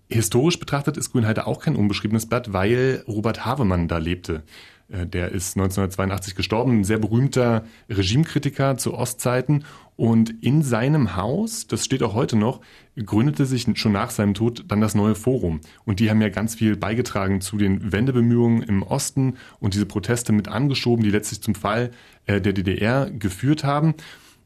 Historisch 0.08 0.58
betrachtet 0.58 0.96
ist 0.96 1.12
Grünheide 1.12 1.46
auch 1.46 1.60
kein 1.60 1.76
unbeschriebenes 1.76 2.24
Blatt, 2.24 2.54
weil 2.54 3.04
Robert 3.06 3.44
Havemann 3.44 3.88
da 3.88 3.98
lebte. 3.98 4.42
Äh, 4.92 5.06
der 5.06 5.32
ist 5.32 5.56
1982 5.56 6.34
gestorben, 6.34 6.80
ein 6.80 6.84
sehr 6.84 6.98
berühmter 6.98 7.64
Regimekritiker 7.88 8.76
zu 8.76 8.94
Ostzeiten. 8.94 9.64
Und 9.96 10.42
in 10.42 10.62
seinem 10.62 11.16
Haus, 11.16 11.66
das 11.66 11.84
steht 11.84 12.02
auch 12.02 12.14
heute 12.14 12.36
noch, 12.36 12.60
gründete 12.96 13.46
sich 13.46 13.66
schon 13.74 13.92
nach 13.92 14.10
seinem 14.10 14.34
Tod 14.34 14.64
dann 14.68 14.80
das 14.80 14.94
neue 14.94 15.14
Forum. 15.14 15.60
Und 15.84 16.00
die 16.00 16.10
haben 16.10 16.20
ja 16.20 16.28
ganz 16.28 16.54
viel 16.54 16.76
beigetragen 16.76 17.40
zu 17.40 17.56
den 17.56 17.92
Wendebemühungen 17.92 18.62
im 18.62 18.82
Osten 18.82 19.34
und 19.60 19.74
diese 19.74 19.86
Proteste 19.86 20.32
mit 20.32 20.48
angeschoben, 20.48 21.04
die 21.04 21.10
letztlich 21.10 21.42
zum 21.42 21.54
Fall 21.54 21.90
äh, 22.26 22.40
der 22.40 22.52
DDR 22.52 23.10
geführt 23.10 23.64
haben. 23.64 23.94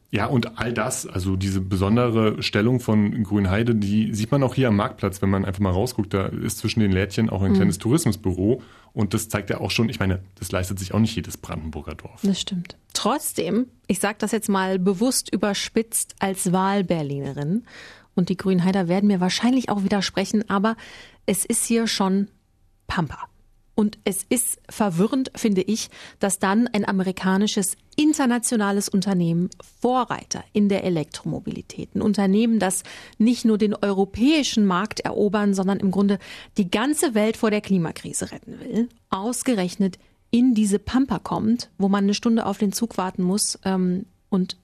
Ja, 0.09 0.27
und 0.27 0.57
all 0.57 0.73
das, 0.73 1.05
also 1.05 1.35
diese 1.35 1.59
besondere 1.59 2.41
Stellung 2.41 2.79
von 2.79 3.23
Grünheide, 3.23 3.75
die 3.75 4.13
sieht 4.13 4.31
man 4.31 4.41
auch 4.41 4.55
hier 4.55 4.69
am 4.69 4.77
Marktplatz, 4.77 5.21
wenn 5.21 5.29
man 5.29 5.43
einfach 5.43 5.59
mal 5.59 5.71
rausguckt. 5.71 6.13
Da 6.13 6.27
ist 6.27 6.59
zwischen 6.59 6.79
den 6.79 6.93
Lädchen 6.93 7.29
auch 7.29 7.41
ein 7.41 7.51
mhm. 7.51 7.55
kleines 7.55 7.77
Tourismusbüro. 7.77 8.61
Und 8.93 9.13
das 9.13 9.27
zeigt 9.27 9.49
ja 9.49 9.59
auch 9.59 9.69
schon, 9.69 9.89
ich 9.89 9.99
meine, 9.99 10.23
das 10.39 10.51
leistet 10.51 10.79
sich 10.79 10.93
auch 10.93 10.99
nicht 10.99 11.15
jedes 11.15 11.35
Brandenburger 11.35 11.93
Dorf. 11.95 12.21
Das 12.23 12.39
stimmt. 12.39 12.77
Trotzdem, 12.93 13.67
ich 13.87 13.99
sage 13.99 14.15
das 14.19 14.31
jetzt 14.31 14.47
mal 14.47 14.79
bewusst 14.79 15.31
überspitzt 15.33 16.15
als 16.19 16.53
Wahlberlinerin. 16.53 17.65
Und 18.15 18.29
die 18.29 18.37
Grünheider 18.37 18.87
werden 18.87 19.07
mir 19.07 19.19
wahrscheinlich 19.19 19.69
auch 19.69 19.83
widersprechen, 19.83 20.49
aber 20.49 20.77
es 21.25 21.45
ist 21.45 21.65
hier 21.65 21.85
schon 21.85 22.29
Pampa. 22.87 23.27
Und 23.77 23.99
es 24.05 24.25
ist 24.27 24.59
verwirrend, 24.67 25.31
finde 25.35 25.61
ich, 25.61 25.91
dass 26.17 26.39
dann 26.39 26.67
ein 26.67 26.83
amerikanisches 26.83 27.77
internationales 27.95 28.89
Unternehmen 28.89 29.51
Vorreiter 29.79 30.43
in 30.51 30.67
der 30.67 30.83
Elektromobilität, 30.83 31.93
ein 31.93 32.01
Unternehmen, 32.01 32.57
das 32.57 32.81
nicht 33.19 33.45
nur 33.45 33.59
den 33.59 33.75
europäischen 33.75 34.65
Markt 34.65 35.01
erobern, 35.01 35.53
sondern 35.53 35.79
im 35.79 35.91
Grunde 35.91 36.17
die 36.57 36.71
ganze 36.71 37.13
Welt 37.13 37.37
vor 37.37 37.51
der 37.51 37.61
Klimakrise 37.61 38.31
retten 38.31 38.59
will, 38.59 38.89
ausgerechnet 39.11 39.99
in 40.31 40.55
diese 40.55 40.79
Pampa 40.79 41.19
kommt, 41.19 41.69
wo 41.77 41.87
man 41.87 42.05
eine 42.05 42.15
Stunde 42.15 42.47
auf 42.47 42.57
den 42.57 42.71
Zug 42.71 42.97
warten 42.97 43.21
muss 43.21 43.59
ähm, 43.63 44.07
und 44.29 44.57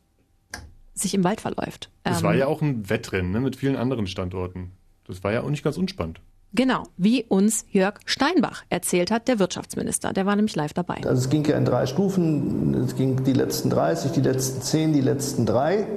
sich 0.95 1.13
im 1.13 1.23
Wald 1.23 1.39
verläuft. 1.39 1.91
Das 2.03 2.21
ähm, 2.21 2.23
war 2.23 2.33
ja 2.33 2.47
auch 2.47 2.63
ein 2.63 2.89
Wettrennen 2.89 3.31
ne, 3.31 3.41
mit 3.41 3.57
vielen 3.57 3.75
anderen 3.75 4.07
Standorten. 4.07 4.71
Das 5.05 5.23
war 5.23 5.31
ja 5.31 5.43
auch 5.43 5.51
nicht 5.51 5.63
ganz 5.63 5.77
unspannend. 5.77 6.19
Genau, 6.55 6.83
wie 6.97 7.23
uns 7.23 7.65
Jörg 7.71 7.95
Steinbach 8.05 8.63
erzählt 8.69 9.09
hat, 9.09 9.27
der 9.27 9.39
Wirtschaftsminister. 9.39 10.13
Der 10.13 10.27
war 10.27 10.35
nämlich 10.35 10.55
live 10.55 10.73
dabei. 10.73 10.97
Also 11.03 11.23
es 11.23 11.29
ging 11.29 11.43
ja 11.45 11.57
in 11.57 11.65
drei 11.65 11.87
Stufen. 11.87 12.75
Es 12.75 12.95
ging 12.95 13.23
die 13.23 13.33
letzten 13.33 13.71
30, 13.71 14.11
die 14.11 14.21
letzten 14.21 14.61
10, 14.61 14.93
die 14.93 15.01
letzten 15.01 15.47
drei. 15.47 15.87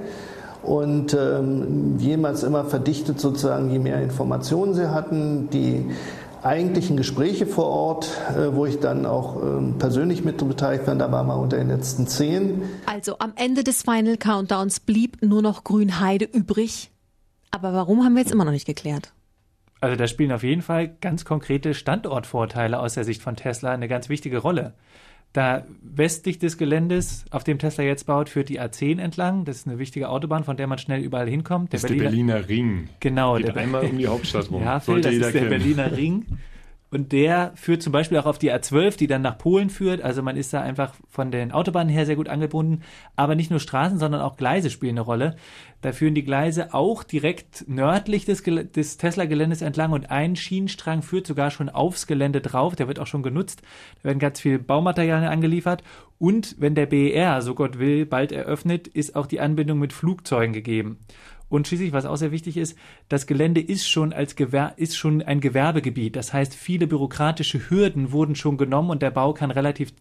Und 0.63 1.15
ähm, 1.15 1.99
jemals 1.99 2.43
immer 2.43 2.65
verdichtet 2.65 3.21
sozusagen, 3.21 3.71
je 3.71 3.79
mehr 3.79 4.03
Informationen 4.03 4.75
sie 4.75 4.91
hatten, 4.91 5.49
die 5.51 5.91
eigentlichen 6.43 6.97
Gespräche 6.97 7.47
vor 7.47 7.67
Ort, 7.67 8.11
äh, 8.37 8.55
wo 8.55 8.65
ich 8.67 8.81
dann 8.81 9.05
auch 9.05 9.43
ähm, 9.43 9.77
persönlich 9.79 10.25
mit 10.25 10.39
beteiligt 10.39 10.87
war, 10.87 10.95
da 10.95 11.13
waren 11.13 11.27
wir 11.27 11.37
unter 11.37 11.59
den 11.59 11.69
letzten 11.69 12.07
zehn. 12.07 12.63
Also 12.87 13.19
am 13.19 13.33
Ende 13.37 13.63
des 13.63 13.83
Final 13.83 14.17
Countdowns 14.17 14.81
blieb 14.81 15.23
nur 15.23 15.43
noch 15.43 15.65
Grünheide 15.65 16.25
übrig. 16.25 16.91
Aber 17.51 17.73
warum 17.73 18.05
haben 18.05 18.15
wir 18.15 18.23
jetzt 18.23 18.33
immer 18.33 18.45
noch 18.45 18.53
nicht 18.53 18.67
geklärt? 18.67 19.13
Also 19.81 19.97
da 19.97 20.07
spielen 20.07 20.33
auf 20.33 20.43
jeden 20.43 20.63
Fall 20.63 20.89
ganz 21.01 21.25
konkrete 21.25 21.75
Standortvorteile 21.75 22.79
aus 22.79 22.95
der 22.95 23.05
Sicht 23.05 23.23
von 23.23 23.37
Tesla 23.37 23.73
eine 23.73 23.89
ganz 23.89 24.09
wichtige 24.09 24.39
Rolle. 24.39 24.75
Da 25.33 25.67
westlich 25.83 26.39
des 26.39 26.57
Geländes, 26.57 27.27
auf 27.31 27.45
dem 27.45 27.59
Tesla 27.59 27.85
jetzt 27.85 28.07
baut, 28.07 28.31
führt 28.31 28.49
die 28.49 28.59
A10 28.59 28.99
entlang. 28.99 29.45
Das 29.45 29.57
ist 29.57 29.67
eine 29.67 29.79
wichtige 29.79 30.09
Autobahn, 30.09 30.45
von 30.45 30.57
der 30.57 30.67
man 30.67 30.79
schnell 30.79 31.03
überall 31.03 31.29
hinkommt. 31.29 31.73
Der 31.73 31.81
das 31.81 31.91
ist 31.91 31.99
Berliner, 31.99 32.37
der 32.37 32.47
Berliner 32.47 32.49
Ring. 32.49 32.89
Genau. 33.01 33.37
Geht 33.37 33.49
der 33.49 33.57
einmal 33.57 33.85
um 33.85 33.99
die 33.99 34.07
Hauptstadt 34.07 34.51
rum. 34.51 34.63
Ja, 34.65 34.81
Phil, 34.81 35.03
das 35.03 35.13
ist 35.13 35.23
der 35.23 35.33
kennen. 35.33 35.51
Berliner 35.51 35.95
Ring. 35.95 36.25
Und 36.89 37.11
der 37.11 37.53
führt 37.57 37.83
zum 37.83 37.93
Beispiel 37.93 38.19
auch 38.19 38.27
auf 38.27 38.39
die 38.39 38.53
A12, 38.53 38.97
die 38.97 39.09
dann 39.09 39.23
nach 39.23 39.39
Polen 39.39 39.71
führt. 39.71 40.03
Also 40.03 40.23
man 40.23 40.37
ist 40.37 40.53
da 40.53 40.61
einfach 40.61 40.95
von 41.09 41.33
den 41.33 41.51
Autobahnen 41.51 41.93
her 41.93 42.07
sehr 42.07 42.15
gut 42.15 42.29
angebunden. 42.29 42.83
Aber 43.17 43.35
nicht 43.35 43.51
nur 43.51 43.59
Straßen, 43.59 43.99
sondern 43.99 44.21
auch 44.21 44.37
Gleise 44.37 44.71
spielen 44.71 44.95
eine 44.95 45.01
Rolle. 45.01 45.37
Da 45.81 45.93
führen 45.93 46.15
die 46.15 46.25
Gleise 46.25 46.75
auch 46.75 47.03
direkt 47.03 47.65
nördlich 47.69 48.25
des, 48.25 48.43
des 48.43 48.97
Tesla-Geländes 48.99 49.63
entlang 49.63 49.93
und 49.93 50.11
ein 50.11 50.37
Schienenstrang 50.37 51.03
führt 51.03 51.27
sogar 51.27 51.51
schon 51.51 51.69
aufs 51.69 52.07
Gelände 52.07 52.41
drauf. 52.41 52.77
Der 52.77 52.87
wird 52.87 53.01
auch 53.01 53.07
schon 53.07 53.25
genutzt. 53.25 53.63
Da 53.97 54.05
werden 54.05 54.19
ganz 54.21 54.41
viele 54.41 54.61
Baumaterialien 54.61 55.31
angeliefert. 55.31 55.83
Und 56.19 56.57
wenn 56.59 56.75
der 56.75 56.87
BER, 56.87 57.43
so 57.43 57.55
Gott 57.55 57.79
will, 57.79 58.07
bald 58.07 58.33
eröffnet, 58.33 58.87
ist 58.87 59.17
auch 59.17 59.27
die 59.27 59.41
Anbindung 59.41 59.79
mit 59.79 59.93
Flugzeugen 59.93 60.53
gegeben. 60.53 60.99
Und 61.49 61.69
schließlich, 61.69 61.93
was 61.93 62.07
auch 62.07 62.17
sehr 62.17 62.33
wichtig 62.33 62.57
ist, 62.57 62.77
das 63.09 63.27
Gelände 63.27 63.61
ist 63.61 63.89
schon 63.89 64.13
als 64.13 64.35
Gewer 64.35 64.75
ist 64.77 64.97
schon 64.97 65.23
ein 65.23 65.41
Gewerbegebiet. 65.41 66.17
Das 66.17 66.33
heißt, 66.33 66.55
viele 66.55 66.87
bürokratische 66.87 67.71
Hürden 67.71 68.11
wurden 68.13 68.35
schon 68.35 68.57
genommen 68.57 68.91
und 68.91 69.03
der 69.03 69.11
Bau 69.11 69.33
kann 69.33 69.51
relativ 69.51 69.93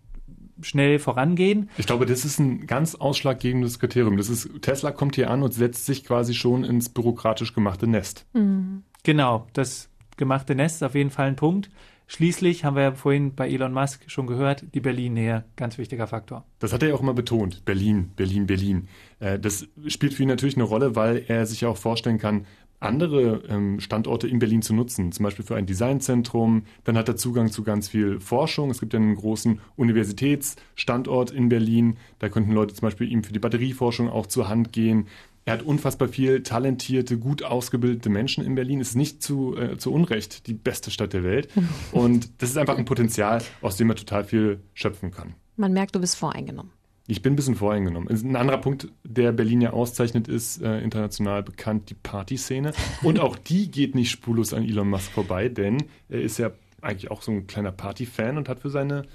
schnell 0.62 1.00
vorangehen. 1.00 1.70
Ich 1.78 1.86
glaube, 1.86 2.06
das 2.06 2.26
ist 2.26 2.40
ein 2.40 2.66
ganz 2.66 2.96
ausschlaggebendes 2.96 3.80
Kriterium. 3.80 4.18
Das 4.18 4.30
ist, 4.30 4.50
Tesla 4.62 4.92
kommt 4.92 5.16
hier 5.16 5.30
an 5.30 5.44
und 5.44 5.54
setzt 5.54 5.86
sich 5.86 6.04
quasi 6.06 6.34
schon 6.34 6.64
ins 6.64 6.90
bürokratisch 6.90 7.54
gemachte 7.54 7.88
Nest. 7.88 8.26
Mhm. 8.34 8.84
Genau, 9.04 9.48
das 9.54 9.90
gemachte 10.18 10.56
Nest 10.56 10.78
ist 10.78 10.84
auf 10.84 10.96
jeden 10.96 11.12
Fall 11.12 11.28
ein 11.28 11.36
Punkt. 11.36 11.70
Schließlich 12.08 12.64
haben 12.64 12.76
wir 12.76 12.84
ja 12.84 12.92
vorhin 12.94 13.34
bei 13.34 13.50
Elon 13.50 13.74
Musk 13.74 14.04
schon 14.08 14.28
gehört, 14.28 14.66
die 14.74 14.80
Berlin-Nähe, 14.80 15.44
ganz 15.56 15.78
wichtiger 15.78 16.06
Faktor. 16.08 16.46
Das 16.60 16.72
hat 16.72 16.84
er 16.84 16.90
ja 16.90 16.96
auch 16.96 17.02
immer 17.02 17.16
betont. 17.16 17.66
Berlin, 17.66 18.12
Berlin, 18.16 18.46
Berlin. 18.46 18.88
Äh, 19.20 19.40
das 19.40 19.68
spielt 19.88 20.14
für 20.14 20.24
ihn 20.24 20.30
natürlich 20.30 20.56
eine 20.56 20.66
Rolle, 20.66 20.96
weil 20.96 21.24
er 21.28 21.46
sich 21.46 21.62
ja 21.62 21.70
auch 21.70 21.78
vorstellen 21.78 22.20
kann, 22.20 22.46
andere 22.80 23.42
ähm, 23.50 23.80
Standorte 23.80 24.28
in 24.28 24.40
Berlin 24.40 24.62
zu 24.62 24.74
nutzen, 24.74 25.12
zum 25.12 25.24
Beispiel 25.24 25.46
für 25.46 25.56
ein 25.56 25.66
Designzentrum. 25.66 26.64
Dann 26.84 26.98
hat 26.98 27.08
er 27.08 27.16
Zugang 27.16 27.52
zu 27.52 27.64
ganz 27.64 27.88
viel 27.88 28.20
Forschung. 28.20 28.70
Es 28.70 28.80
gibt 28.80 28.94
ja 28.94 29.00
einen 29.00 29.16
großen 29.16 29.60
Universitätsstandort 29.76 31.32
in 31.32 31.50
Berlin. 31.50 31.98
Da 32.20 32.30
könnten 32.30 32.52
Leute 32.52 32.76
zum 32.76 32.86
Beispiel 32.86 33.12
ihm 33.12 33.24
für 33.24 33.34
die 33.34 33.40
Batterieforschung 33.40 34.10
auch 34.10 34.28
zur 34.28 34.50
Hand 34.50 34.74
gehen. 34.74 35.08
Er 35.48 35.54
hat 35.54 35.62
unfassbar 35.62 36.08
viel 36.08 36.42
talentierte, 36.42 37.20
gut 37.20 37.44
ausgebildete 37.44 38.10
Menschen 38.10 38.44
in 38.44 38.56
Berlin. 38.56 38.82
Ist 38.82 38.96
nicht 38.96 39.22
zu, 39.22 39.56
äh, 39.56 39.78
zu 39.78 39.94
Unrecht 39.94 40.48
die 40.48 40.56
beste 40.56 40.90
Stadt 40.90 41.14
der 41.14 41.24
Welt. 41.24 41.50
Und 41.92 42.42
das 42.42 42.50
ist 42.50 42.58
einfach 42.58 42.80
ein 42.80 42.86
Potenzial, 42.86 43.44
aus 43.62 43.78
dem 43.78 43.92
er 43.92 43.96
total 43.96 44.24
viel 44.24 44.62
schöpfen 44.74 45.12
kann. 45.12 45.36
Man 45.56 45.72
merkt, 45.72 45.96
du 45.96 46.00
bist 46.00 46.18
voreingenommen. 46.18 46.72
Ich 47.08 47.22
bin 47.22 47.34
ein 47.34 47.36
bisschen 47.36 47.56
voreingenommen. 47.56 48.10
Ein 48.10 48.36
anderer 48.36 48.58
Punkt, 48.58 48.88
der 49.04 49.32
Berlin 49.32 49.62
ja 49.62 49.74
auszeichnet, 49.74 50.28
ist 50.28 50.64
äh, 50.64 50.82
international 50.82 51.44
bekannt 51.44 51.92
die 51.92 51.94
Partyszene. 51.94 52.74
Und 53.04 53.20
auch 53.20 53.38
die 53.38 53.70
geht 53.70 53.94
nicht 53.94 54.10
spurlos 54.10 54.52
an 54.52 54.64
Elon 54.64 54.90
Musk 54.90 55.12
vorbei, 55.12 55.50
denn 55.50 55.84
er 56.10 56.22
ist 56.22 56.40
ja 56.40 56.50
eigentlich 56.82 57.12
auch 57.12 57.22
so 57.22 57.32
ein 57.32 57.46
kleiner 57.46 57.72
Party-Fan 57.72 58.38
und 58.38 58.50
hat 58.50 58.62
für 58.62 58.72
seine 58.72 59.06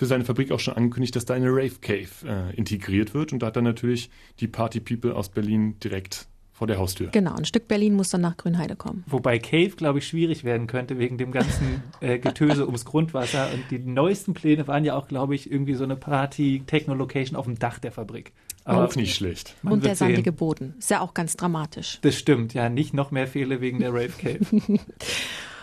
für 0.00 0.06
seine 0.06 0.24
Fabrik 0.24 0.50
auch 0.50 0.60
schon 0.60 0.72
angekündigt, 0.72 1.14
dass 1.14 1.26
da 1.26 1.34
eine 1.34 1.50
Rave 1.50 1.74
Cave 1.82 2.08
äh, 2.24 2.56
integriert 2.56 3.12
wird. 3.12 3.34
Und 3.34 3.40
da 3.42 3.48
hat 3.48 3.56
er 3.56 3.60
natürlich 3.60 4.08
die 4.38 4.48
Party 4.48 4.80
People 4.80 5.14
aus 5.14 5.28
Berlin 5.28 5.78
direkt 5.78 6.26
vor 6.54 6.66
der 6.66 6.78
Haustür. 6.78 7.08
Genau, 7.08 7.34
ein 7.34 7.44
Stück 7.44 7.68
Berlin 7.68 7.96
muss 7.96 8.08
dann 8.08 8.22
nach 8.22 8.38
Grünheide 8.38 8.76
kommen. 8.76 9.04
Wobei 9.06 9.38
Cave, 9.38 9.72
glaube 9.76 9.98
ich, 9.98 10.06
schwierig 10.06 10.42
werden 10.42 10.66
könnte 10.68 10.98
wegen 10.98 11.18
dem 11.18 11.32
ganzen 11.32 11.82
äh, 12.00 12.18
Getöse 12.18 12.64
ums 12.64 12.86
Grundwasser. 12.86 13.50
Und 13.52 13.64
die 13.70 13.78
neuesten 13.78 14.32
Pläne 14.32 14.66
waren 14.66 14.86
ja 14.86 14.96
auch, 14.96 15.06
glaube 15.06 15.34
ich, 15.34 15.52
irgendwie 15.52 15.74
so 15.74 15.84
eine 15.84 15.96
Party-Techno-Location 15.96 17.36
auf 17.36 17.44
dem 17.44 17.58
Dach 17.58 17.78
der 17.78 17.92
Fabrik. 17.92 18.32
Aber 18.64 18.86
auch 18.86 18.96
nicht 18.96 19.14
schlecht. 19.14 19.54
Und 19.62 19.84
der 19.84 19.96
sandige 19.96 20.32
Boden. 20.32 20.76
Ist 20.78 20.90
ja 20.90 21.02
auch 21.02 21.12
ganz 21.12 21.36
dramatisch. 21.36 21.98
Das 22.00 22.16
stimmt, 22.16 22.54
ja. 22.54 22.70
Nicht 22.70 22.94
noch 22.94 23.10
mehr 23.10 23.26
Fehler 23.26 23.60
wegen 23.60 23.80
der 23.80 23.90
Rave 23.90 24.12
Cave. 24.18 24.46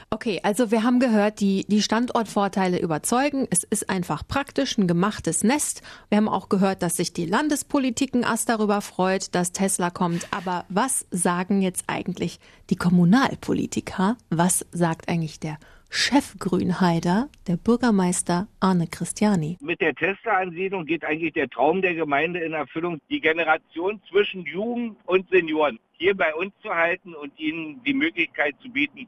Okay, 0.09 0.39
also 0.41 0.71
wir 0.71 0.83
haben 0.83 1.01
gehört, 1.01 1.41
die, 1.41 1.65
die 1.67 1.81
Standortvorteile 1.81 2.79
überzeugen. 2.79 3.45
Es 3.51 3.63
ist 3.65 3.89
einfach 3.89 4.25
praktisch 4.25 4.77
ein 4.77 4.87
gemachtes 4.87 5.43
Nest. 5.43 5.81
Wir 6.07 6.17
haben 6.17 6.29
auch 6.29 6.47
gehört, 6.47 6.81
dass 6.81 6.95
sich 6.95 7.11
die 7.11 7.25
Landespolitik 7.25 8.13
ein 8.13 8.25
darüber 8.47 8.79
freut, 8.79 9.35
dass 9.35 9.51
Tesla 9.51 9.89
kommt. 9.89 10.27
Aber 10.31 10.65
was 10.69 11.05
sagen 11.11 11.61
jetzt 11.61 11.83
eigentlich 11.87 12.39
die 12.69 12.77
Kommunalpolitiker? 12.77 14.15
Was 14.29 14.65
sagt 14.71 15.09
eigentlich 15.09 15.41
der 15.41 15.57
Chef 15.89 16.37
Grünheider, 16.39 17.29
der 17.47 17.57
Bürgermeister 17.57 18.47
Arne 18.59 18.87
Christiani. 18.87 19.57
Mit 19.61 19.79
der 19.79 19.95
Tesla-Ansiedlung 19.95 20.85
geht 20.85 21.05
eigentlich 21.05 21.33
der 21.33 21.49
Traum 21.49 21.81
der 21.81 21.95
Gemeinde 21.95 22.39
in 22.39 22.53
Erfüllung, 22.53 22.99
die 23.09 23.21
Generation 23.21 24.01
zwischen 24.09 24.45
Jugend 24.45 24.97
und 25.05 25.29
Senioren 25.29 25.79
hier 25.93 26.15
bei 26.15 26.33
uns 26.35 26.53
zu 26.61 26.69
halten 26.69 27.15
und 27.15 27.37
ihnen 27.39 27.81
die 27.83 27.93
Möglichkeit 27.93 28.55
zu 28.61 28.69
bieten, 28.69 29.07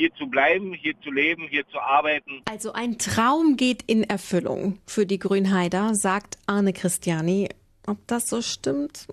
hier 0.00 0.14
zu 0.14 0.26
bleiben, 0.28 0.72
hier 0.72 0.94
zu 1.02 1.10
leben, 1.10 1.46
hier 1.50 1.68
zu 1.68 1.78
arbeiten. 1.78 2.40
Also 2.46 2.72
ein 2.72 2.96
Traum 2.96 3.58
geht 3.58 3.82
in 3.82 4.02
Erfüllung 4.02 4.78
für 4.86 5.04
die 5.04 5.18
Grünheider, 5.18 5.94
sagt 5.94 6.38
Arne 6.46 6.72
Christiani. 6.72 7.50
Ob 7.86 7.98
das 8.06 8.30
so 8.30 8.40
stimmt? 8.40 9.06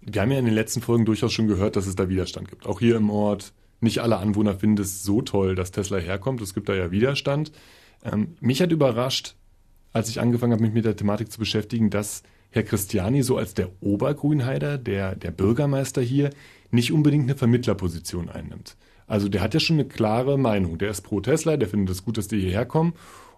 Wir 0.00 0.22
haben 0.22 0.30
ja 0.30 0.38
in 0.38 0.44
den 0.44 0.54
letzten 0.54 0.80
Folgen 0.80 1.04
durchaus 1.04 1.32
schon 1.32 1.48
gehört, 1.48 1.74
dass 1.74 1.88
es 1.88 1.96
da 1.96 2.08
Widerstand 2.08 2.48
gibt. 2.48 2.66
Auch 2.66 2.78
hier 2.78 2.96
im 2.96 3.10
Ort. 3.10 3.52
Nicht 3.80 3.98
alle 3.98 4.18
Anwohner 4.18 4.54
finden 4.54 4.80
es 4.80 5.02
so 5.02 5.22
toll, 5.22 5.56
dass 5.56 5.72
Tesla 5.72 5.98
herkommt. 5.98 6.40
Es 6.40 6.54
gibt 6.54 6.68
da 6.68 6.74
ja 6.74 6.92
Widerstand. 6.92 7.50
Ähm, 8.04 8.36
mich 8.40 8.62
hat 8.62 8.70
überrascht, 8.70 9.34
als 9.92 10.08
ich 10.08 10.20
angefangen 10.20 10.52
habe, 10.52 10.62
mich 10.62 10.72
mit 10.72 10.84
der 10.84 10.94
Thematik 10.94 11.32
zu 11.32 11.40
beschäftigen, 11.40 11.90
dass 11.90 12.22
Herr 12.50 12.62
Christiani 12.62 13.24
so 13.24 13.36
als 13.36 13.54
der 13.54 13.70
Obergrünheider, 13.80 14.78
der, 14.78 15.16
der 15.16 15.32
Bürgermeister 15.32 16.00
hier, 16.00 16.30
nicht 16.70 16.92
unbedingt 16.92 17.24
eine 17.24 17.36
Vermittlerposition 17.36 18.28
einnimmt. 18.28 18.76
Also 19.06 19.28
der 19.28 19.42
hat 19.42 19.54
ja 19.54 19.60
schon 19.60 19.76
eine 19.76 19.88
klare 19.88 20.38
Meinung. 20.38 20.78
Der 20.78 20.90
ist 20.90 21.02
pro 21.02 21.20
Tesla, 21.20 21.56
der 21.56 21.68
findet 21.68 21.94
es 21.94 22.04
gut, 22.04 22.16
dass 22.16 22.28
die 22.28 22.40
hierher 22.40 22.66
kommen. 22.66 22.94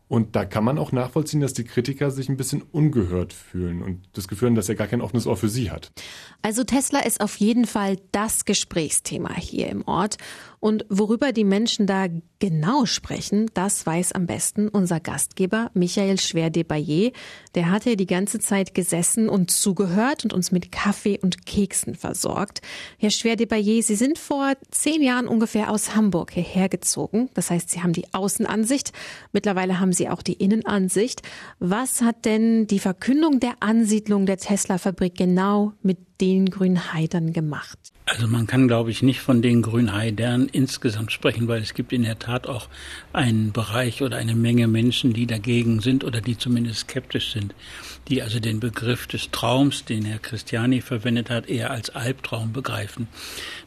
Und 0.09 0.37
da 0.37 0.45
kann 0.45 0.63
man 0.63 0.79
auch 0.79 0.93
nachvollziehen, 0.93 1.41
dass 1.41 1.53
die 1.53 1.65
Kritiker 1.65 2.13
sich 2.13 2.29
ein 2.29 2.37
bisschen 2.37 2.63
ungehört 2.63 3.33
fühlen 3.33 3.83
und 3.83 4.09
das 4.13 4.29
Gefühl 4.29 4.49
haben, 4.49 4.55
dass 4.55 4.69
er 4.69 4.77
gar 4.77 4.87
kein 4.87 5.01
offenes 5.01 5.27
Ohr 5.27 5.37
für 5.37 5.49
sie 5.49 5.71
hat. 5.71 5.91
Also 6.43 6.63
Tesla 6.63 7.01
ist 7.01 7.21
auf 7.21 7.37
jeden 7.37 7.65
Fall 7.65 7.97
das 8.13 8.45
Gesprächsthema 8.45 9.35
hier 9.35 9.69
im 9.69 9.83
Ort. 9.87 10.17
Und 10.61 10.85
worüber 10.89 11.33
die 11.33 11.45
Menschen 11.45 11.87
da 11.87 12.07
genau 12.39 12.87
sprechen, 12.87 13.51
das 13.55 13.85
weiß 13.87 14.13
am 14.13 14.27
besten 14.27 14.69
unser 14.69 15.01
Gastgeber 15.01 15.71
Michael 15.75 16.19
Schwer-Debayer. 16.19 17.13
Der 17.55 17.71
hat 17.71 17.85
ja 17.85 17.95
die 17.95 18.07
ganze 18.07 18.39
Zeit 18.39 18.75
gesessen 18.75 19.29
und 19.29 19.51
zugehört 19.51 20.25
und 20.25 20.33
uns 20.33 20.53
mit 20.53 20.73
Kaffee 20.73 21.19
und 21.21 21.47
Keksen 21.47 21.95
versorgt. 21.95 22.63
Herr 22.99 23.11
Schwer-Debayer, 23.11 23.83
Sie 23.83 23.97
sind 23.97 24.19
vor 24.19 24.55
zehn 24.71 25.03
Jahren 25.03 25.29
ungefähr 25.29 25.71
aus 25.71 25.95
Hamburg 25.95 26.33
hierher 26.33 26.69
gezogen. 26.69 27.29
Das 27.35 27.51
heißt, 27.51 27.71
Sie 27.71 27.83
haben 27.83 27.93
die 27.93 28.13
Außenansicht. 28.13 28.93
Mittlerweile 29.33 29.79
haben 29.79 29.93
Sie 29.97 30.09
auch 30.09 30.23
die 30.23 30.35
Innenansicht. 30.35 31.23
Was 31.59 32.03
hat 32.03 32.25
denn 32.25 32.67
die 32.67 32.79
Verkündung 32.79 33.41
der 33.41 33.55
Ansiedlung 33.61 34.27
der 34.27 34.37
Tesla-Fabrik 34.39 35.17
genau 35.17 35.73
mit 35.83 35.99
den 36.21 36.47
Grünheidern 36.47 37.33
gemacht? 37.33 37.79
Also 38.09 38.29
man 38.29 38.47
kann, 38.47 38.69
glaube 38.69 38.93
ich, 38.93 39.03
nicht 39.03 39.21
von 39.21 39.43
den 39.43 39.63
Grünheidern 39.63 40.49
insgesamt 40.51 41.11
sprechen, 41.11 41.49
weil 41.49 41.61
es 41.61 41.75
gibt 41.75 41.93
in 41.93 42.05
der 42.05 42.21
Tat 42.21 42.47
auch 42.47 42.69
einen 43.13 43.51
Bereich 43.51 44.01
oder 44.01 44.17
eine 44.17 44.37
Menge 44.37 44.69
Menschen, 44.69 45.13
die 45.13 45.27
dagegen 45.27 45.81
sind 45.81 46.05
oder 46.05 46.21
die 46.21 46.39
zumindest 46.39 46.89
skeptisch 46.89 47.33
sind, 47.33 47.53
die 48.09 48.23
also 48.23 48.39
den 48.39 48.61
Begriff 48.61 49.09
des 49.09 49.33
Traums, 49.33 49.85
den 49.85 50.05
Herr 50.05 50.21
Christiani 50.21 50.83
verwendet 50.83 51.31
hat, 51.31 51.49
eher 51.49 51.73
als 51.73 51.91
Albtraum 51.91 52.53
begreifen. 52.53 53.09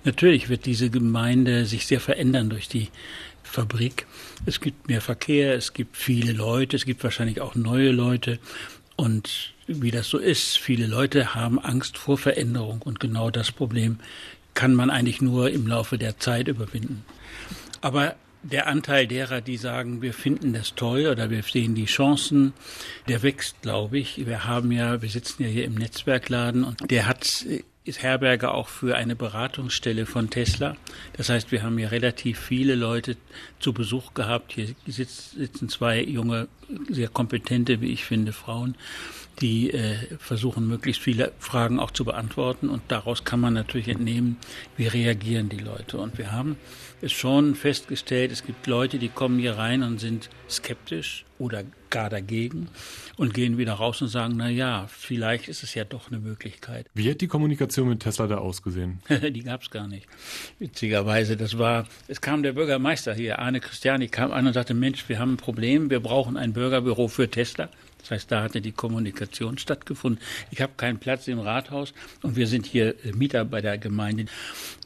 Natürlich 0.05 0.47
wird 0.47 0.65
diese 0.65 0.89
Gemeinde 0.89 1.65
sich 1.65 1.85
sehr 1.85 1.99
verändern 1.99 2.49
durch 2.49 2.69
die 2.69 2.87
Fabrik. 3.43 4.05
Es 4.45 4.59
gibt 4.59 4.87
mehr 4.87 5.01
Verkehr, 5.01 5.55
es 5.55 5.73
gibt 5.73 5.97
viele 5.97 6.33
Leute, 6.33 6.75
es 6.75 6.85
gibt 6.85 7.03
wahrscheinlich 7.03 7.41
auch 7.41 7.55
neue 7.55 7.91
Leute 7.91 8.39
und 8.95 9.53
wie 9.67 9.91
das 9.91 10.09
so 10.09 10.17
ist, 10.17 10.57
viele 10.57 10.87
Leute 10.87 11.35
haben 11.35 11.59
Angst 11.59 11.97
vor 11.97 12.17
Veränderung 12.17 12.81
und 12.81 12.99
genau 12.99 13.29
das 13.29 13.51
Problem 13.51 13.99
kann 14.53 14.75
man 14.75 14.89
eigentlich 14.89 15.21
nur 15.21 15.51
im 15.51 15.67
Laufe 15.67 15.97
der 15.97 16.17
Zeit 16.19 16.47
überwinden. 16.47 17.05
Aber 17.81 18.15
der 18.41 18.67
Anteil 18.67 19.07
derer, 19.07 19.41
die 19.41 19.57
sagen, 19.57 20.01
wir 20.01 20.13
finden 20.13 20.53
das 20.53 20.75
toll 20.75 21.07
oder 21.07 21.29
wir 21.29 21.43
sehen 21.43 21.75
die 21.75 21.85
Chancen, 21.85 22.53
der 23.07 23.21
wächst, 23.21 23.61
glaube 23.61 23.99
ich. 23.99 24.25
Wir 24.25 24.45
haben 24.45 24.71
ja, 24.71 25.01
wir 25.01 25.09
sitzen 25.09 25.43
ja 25.43 25.49
hier 25.49 25.65
im 25.65 25.75
Netzwerkladen 25.75 26.63
und 26.63 26.89
der 26.89 27.07
hat 27.07 27.45
ist 27.85 28.03
Herberge 28.03 28.51
auch 28.51 28.67
für 28.67 28.95
eine 28.95 29.15
Beratungsstelle 29.15 30.05
von 30.05 30.29
Tesla. 30.29 30.75
Das 31.13 31.29
heißt, 31.29 31.51
wir 31.51 31.63
haben 31.63 31.77
hier 31.77 31.91
relativ 31.91 32.39
viele 32.39 32.75
Leute 32.75 33.17
zu 33.59 33.73
Besuch 33.73 34.13
gehabt. 34.13 34.53
Hier 34.53 34.75
sitzen 34.85 35.69
zwei 35.69 36.03
junge, 36.03 36.47
sehr 36.89 37.07
kompetente, 37.07 37.81
wie 37.81 37.91
ich 37.91 38.03
finde, 38.03 38.33
Frauen, 38.33 38.75
die 39.41 39.71
äh, 39.71 39.95
versuchen, 40.17 40.67
möglichst 40.67 41.01
viele 41.01 41.31
Fragen 41.39 41.79
auch 41.79 41.91
zu 41.91 42.05
beantworten. 42.05 42.69
Und 42.69 42.81
daraus 42.89 43.23
kann 43.23 43.39
man 43.39 43.53
natürlich 43.53 43.87
entnehmen, 43.87 44.37
wie 44.77 44.87
reagieren 44.87 45.49
die 45.49 45.57
Leute. 45.57 45.97
Und 45.97 46.17
wir 46.17 46.31
haben 46.31 46.57
es 47.01 47.11
schon 47.11 47.55
festgestellt, 47.55 48.31
es 48.31 48.43
gibt 48.43 48.67
Leute, 48.67 48.99
die 48.99 49.09
kommen 49.09 49.39
hier 49.39 49.57
rein 49.57 49.83
und 49.83 49.99
sind 49.99 50.29
skeptisch 50.49 51.25
oder 51.37 51.63
gar 51.89 52.09
dagegen 52.09 52.67
und 53.15 53.33
gehen 53.33 53.57
wieder 53.57 53.73
raus 53.73 54.01
und 54.01 54.09
sagen, 54.09 54.33
na 54.37 54.49
ja, 54.49 54.87
vielleicht 54.89 55.47
ist 55.47 55.63
es 55.63 55.73
ja 55.73 55.85
doch 55.85 56.09
eine 56.09 56.19
Möglichkeit. 56.19 56.87
Wie 56.93 57.09
hat 57.09 57.21
die 57.21 57.27
Kommunikation 57.27 57.87
mit 57.87 58.01
Tesla 58.01 58.27
da 58.27 58.37
ausgesehen? 58.37 58.99
die 59.09 59.43
gab 59.43 59.61
es 59.61 59.69
gar 59.69 59.87
nicht. 59.87 60.07
Witzigerweise, 60.59 61.37
das 61.37 61.57
war, 61.57 61.87
es 62.07 62.19
kam 62.19 62.43
der 62.43 62.53
Bürgermeister 62.53 63.13
hier, 63.13 63.39
Arne 63.39 63.61
Christiani, 63.61 64.09
kam 64.09 64.31
an 64.31 64.45
und 64.47 64.53
sagte, 64.53 64.73
Mensch, 64.73 65.07
wir 65.07 65.19
haben 65.19 65.33
ein 65.33 65.37
Problem, 65.37 65.89
wir 65.89 66.01
brauchen 66.01 66.35
ein 66.35 66.53
Bürgerbüro 66.53 67.07
für 67.07 67.29
Tesla. 67.29 67.69
Das 67.99 68.11
heißt, 68.11 68.31
da 68.31 68.43
hatte 68.43 68.61
die 68.61 68.71
Kommunikation 68.71 69.57
stattgefunden. 69.57 70.21
Ich 70.51 70.61
habe 70.61 70.73
keinen 70.77 70.99
Platz 70.99 71.27
im 71.27 71.39
Rathaus 71.39 71.93
und 72.21 72.35
wir 72.35 72.47
sind 72.47 72.65
hier 72.65 72.95
äh, 73.05 73.11
Mieter 73.13 73.45
bei 73.45 73.61
der 73.61 73.77
Gemeinde. 73.77 74.25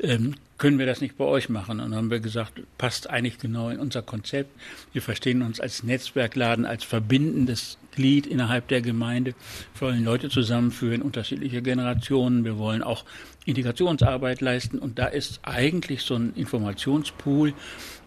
Ähm, 0.01 0.35
können 0.57 0.79
wir 0.79 0.85
das 0.85 1.01
nicht 1.01 1.17
bei 1.17 1.25
euch 1.25 1.49
machen? 1.49 1.79
Und 1.79 1.91
dann 1.91 1.95
haben 1.95 2.11
wir 2.11 2.19
gesagt, 2.19 2.61
passt 2.77 3.09
eigentlich 3.09 3.37
genau 3.37 3.69
in 3.69 3.79
unser 3.79 4.01
Konzept. 4.01 4.49
Wir 4.93 5.01
verstehen 5.01 5.41
uns 5.41 5.59
als 5.59 5.83
Netzwerkladen, 5.83 6.65
als 6.65 6.83
verbindendes 6.83 7.77
Glied 7.91 8.27
innerhalb 8.27 8.67
der 8.69 8.81
Gemeinde. 8.81 9.33
Wir 9.73 9.87
wollen 9.87 10.05
Leute 10.05 10.29
zusammenführen, 10.29 11.01
unterschiedliche 11.01 11.61
Generationen. 11.61 12.45
Wir 12.45 12.57
wollen 12.57 12.81
auch 12.81 13.03
Integrationsarbeit 13.45 14.41
leisten. 14.41 14.79
Und 14.79 14.99
da 14.99 15.07
ist 15.07 15.41
eigentlich 15.43 16.03
so 16.03 16.15
ein 16.15 16.33
Informationspool 16.35 17.53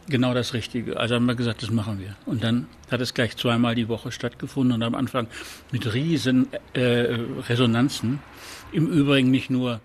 genau 0.08 0.34
das 0.34 0.54
Richtige. 0.54 0.96
Also 0.96 1.14
haben 1.14 1.26
wir 1.26 1.34
gesagt, 1.34 1.62
das 1.62 1.70
machen 1.70 2.00
wir. 2.00 2.16
Und 2.26 2.42
dann 2.44 2.66
hat 2.90 3.00
es 3.00 3.14
gleich 3.14 3.36
zweimal 3.36 3.74
die 3.74 3.88
Woche 3.88 4.12
stattgefunden 4.12 4.74
und 4.74 4.82
am 4.82 4.94
Anfang 4.94 5.28
mit 5.72 5.92
riesen 5.92 6.48
äh, 6.74 7.16
Resonanzen. 7.48 8.20
Im 8.72 8.86
Übrigen 8.88 9.30
nicht 9.30 9.50
nur 9.50 9.80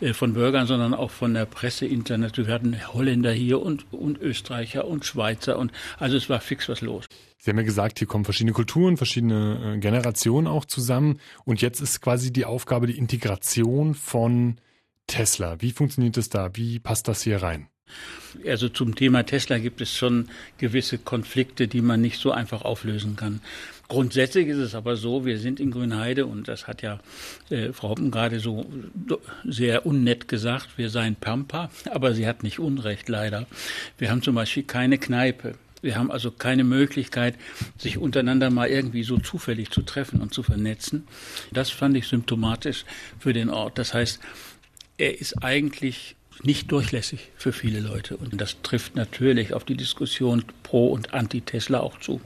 äh, 0.00 0.12
von 0.12 0.34
Bürgern, 0.34 0.66
sondern 0.66 0.94
auch 0.94 1.10
von 1.10 1.34
der 1.34 1.46
Presse, 1.46 1.86
Internet. 1.86 2.36
Wir 2.36 2.52
hatten 2.52 2.76
Holländer 2.92 3.32
hier 3.32 3.60
und, 3.62 3.92
und 3.92 4.20
Österreicher 4.20 4.86
und 4.86 5.04
Schweizer 5.04 5.58
und 5.58 5.72
also 5.98 6.16
es 6.16 6.28
war 6.28 6.40
fix 6.40 6.68
was 6.68 6.80
los. 6.80 7.06
Sie 7.38 7.50
haben 7.50 7.58
ja 7.58 7.64
gesagt, 7.64 7.98
hier 7.98 8.08
kommen 8.08 8.24
verschiedene 8.24 8.52
Kulturen, 8.52 8.96
verschiedene 8.96 9.74
äh, 9.76 9.78
Generationen 9.78 10.46
auch 10.46 10.64
zusammen 10.64 11.20
und 11.44 11.60
jetzt 11.62 11.80
ist 11.80 12.00
quasi 12.00 12.32
die 12.32 12.44
Aufgabe 12.44 12.86
die 12.86 12.98
Integration 12.98 13.94
von 13.94 14.56
Tesla. 15.06 15.60
Wie 15.60 15.72
funktioniert 15.72 16.16
das 16.16 16.28
da? 16.28 16.50
Wie 16.54 16.78
passt 16.78 17.08
das 17.08 17.22
hier 17.22 17.42
rein? 17.42 17.68
Also 18.46 18.68
zum 18.68 18.94
Thema 18.94 19.24
Tesla 19.24 19.58
gibt 19.58 19.80
es 19.80 19.94
schon 19.94 20.28
gewisse 20.58 20.98
Konflikte, 20.98 21.68
die 21.68 21.80
man 21.80 22.00
nicht 22.00 22.18
so 22.18 22.32
einfach 22.32 22.62
auflösen 22.62 23.16
kann. 23.16 23.40
Grundsätzlich 23.88 24.48
ist 24.48 24.58
es 24.58 24.74
aber 24.74 24.96
so, 24.96 25.24
wir 25.24 25.38
sind 25.38 25.60
in 25.60 25.70
Grünheide 25.70 26.26
und 26.26 26.48
das 26.48 26.66
hat 26.66 26.82
ja 26.82 27.00
äh, 27.50 27.72
Frau 27.72 27.90
Hoppen 27.90 28.10
gerade 28.10 28.40
so 28.40 28.66
sehr 29.44 29.86
unnett 29.86 30.26
gesagt, 30.26 30.78
wir 30.78 30.90
seien 30.90 31.16
Pampa, 31.16 31.70
aber 31.90 32.14
sie 32.14 32.26
hat 32.26 32.42
nicht 32.42 32.58
Unrecht 32.58 33.08
leider. 33.08 33.46
Wir 33.98 34.10
haben 34.10 34.22
zum 34.22 34.34
Beispiel 34.34 34.64
keine 34.64 34.98
Kneipe. 34.98 35.54
Wir 35.82 35.96
haben 35.96 36.10
also 36.10 36.30
keine 36.30 36.64
Möglichkeit, 36.64 37.34
sich 37.76 37.98
untereinander 37.98 38.50
mal 38.50 38.68
irgendwie 38.68 39.02
so 39.02 39.18
zufällig 39.18 39.70
zu 39.70 39.82
treffen 39.82 40.22
und 40.22 40.32
zu 40.32 40.42
vernetzen. 40.42 41.06
Das 41.52 41.68
fand 41.68 41.94
ich 41.94 42.08
symptomatisch 42.08 42.86
für 43.18 43.34
den 43.34 43.50
Ort. 43.50 43.76
Das 43.76 43.92
heißt, 43.92 44.18
er 44.96 45.20
ist 45.20 45.44
eigentlich 45.44 46.16
nicht 46.42 46.70
durchlässig 46.70 47.30
für 47.36 47.52
viele 47.52 47.80
Leute. 47.80 48.16
Und 48.16 48.40
das 48.40 48.62
trifft 48.62 48.96
natürlich 48.96 49.54
auf 49.54 49.64
die 49.64 49.76
Diskussion 49.76 50.44
pro 50.62 50.88
und 50.88 51.14
anti-Tesla 51.14 51.80
auch 51.80 51.98
zu. 52.00 52.20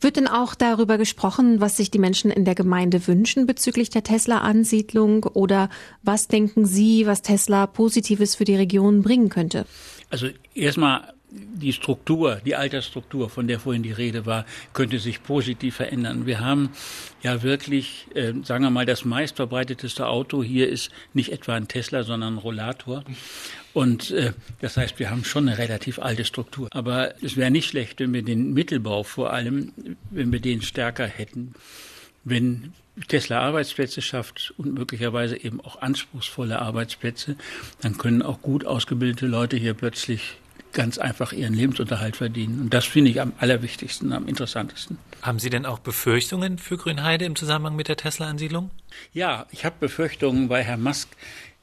Wird 0.00 0.16
denn 0.16 0.28
auch 0.28 0.54
darüber 0.54 0.98
gesprochen, 0.98 1.62
was 1.62 1.78
sich 1.78 1.90
die 1.90 1.98
Menschen 1.98 2.30
in 2.30 2.44
der 2.44 2.54
Gemeinde 2.54 3.06
wünschen 3.06 3.46
bezüglich 3.46 3.88
der 3.88 4.02
Tesla-Ansiedlung? 4.02 5.24
Oder 5.24 5.70
was 6.02 6.28
denken 6.28 6.66
Sie, 6.66 7.06
was 7.06 7.22
Tesla 7.22 7.66
Positives 7.66 8.34
für 8.34 8.44
die 8.44 8.56
Region 8.56 9.00
bringen 9.00 9.30
könnte? 9.30 9.64
Also 10.10 10.28
erstmal 10.54 11.13
die 11.34 11.72
Struktur, 11.72 12.40
die 12.44 12.54
Altersstruktur, 12.54 13.28
von 13.28 13.48
der 13.48 13.58
vorhin 13.58 13.82
die 13.82 13.92
Rede 13.92 14.26
war, 14.26 14.44
könnte 14.72 14.98
sich 14.98 15.22
positiv 15.22 15.76
verändern. 15.76 16.26
Wir 16.26 16.40
haben 16.40 16.70
ja 17.22 17.42
wirklich, 17.42 18.06
äh, 18.14 18.32
sagen 18.44 18.64
wir 18.64 18.70
mal, 18.70 18.86
das 18.86 19.04
meistverbreiteteste 19.04 20.06
Auto 20.06 20.42
hier 20.42 20.68
ist 20.68 20.90
nicht 21.12 21.32
etwa 21.32 21.54
ein 21.54 21.68
Tesla, 21.68 22.04
sondern 22.04 22.34
ein 22.34 22.38
Rollator. 22.38 23.04
Und 23.72 24.12
äh, 24.12 24.32
das 24.60 24.76
heißt, 24.76 24.98
wir 24.98 25.10
haben 25.10 25.24
schon 25.24 25.48
eine 25.48 25.58
relativ 25.58 25.98
alte 25.98 26.24
Struktur. 26.24 26.68
Aber 26.70 27.14
es 27.22 27.36
wäre 27.36 27.50
nicht 27.50 27.68
schlecht, 27.68 28.00
wenn 28.00 28.12
wir 28.12 28.22
den 28.22 28.52
Mittelbau 28.52 29.02
vor 29.02 29.32
allem, 29.32 29.72
wenn 30.10 30.30
wir 30.32 30.40
den 30.40 30.62
stärker 30.62 31.06
hätten. 31.06 31.54
Wenn 32.22 32.72
Tesla 33.08 33.40
Arbeitsplätze 33.40 34.00
schafft 34.00 34.54
und 34.56 34.74
möglicherweise 34.74 35.36
eben 35.36 35.60
auch 35.60 35.82
anspruchsvolle 35.82 36.60
Arbeitsplätze, 36.60 37.36
dann 37.80 37.98
können 37.98 38.22
auch 38.22 38.40
gut 38.40 38.64
ausgebildete 38.64 39.26
Leute 39.26 39.56
hier 39.56 39.74
plötzlich 39.74 40.38
ganz 40.74 40.98
einfach 40.98 41.32
ihren 41.32 41.54
Lebensunterhalt 41.54 42.16
verdienen. 42.16 42.60
Und 42.60 42.74
das 42.74 42.84
finde 42.84 43.10
ich 43.10 43.20
am 43.20 43.32
allerwichtigsten, 43.38 44.12
am 44.12 44.28
interessantesten. 44.28 44.98
Haben 45.22 45.38
Sie 45.38 45.48
denn 45.48 45.64
auch 45.64 45.78
Befürchtungen 45.78 46.58
für 46.58 46.76
Grünheide 46.76 47.24
im 47.24 47.36
Zusammenhang 47.36 47.76
mit 47.76 47.88
der 47.88 47.96
Tesla-Ansiedlung? 47.96 48.70
Ja, 49.12 49.46
ich 49.50 49.64
habe 49.64 49.76
Befürchtungen, 49.80 50.48
weil 50.50 50.64
Herr 50.64 50.76
Musk, 50.76 51.08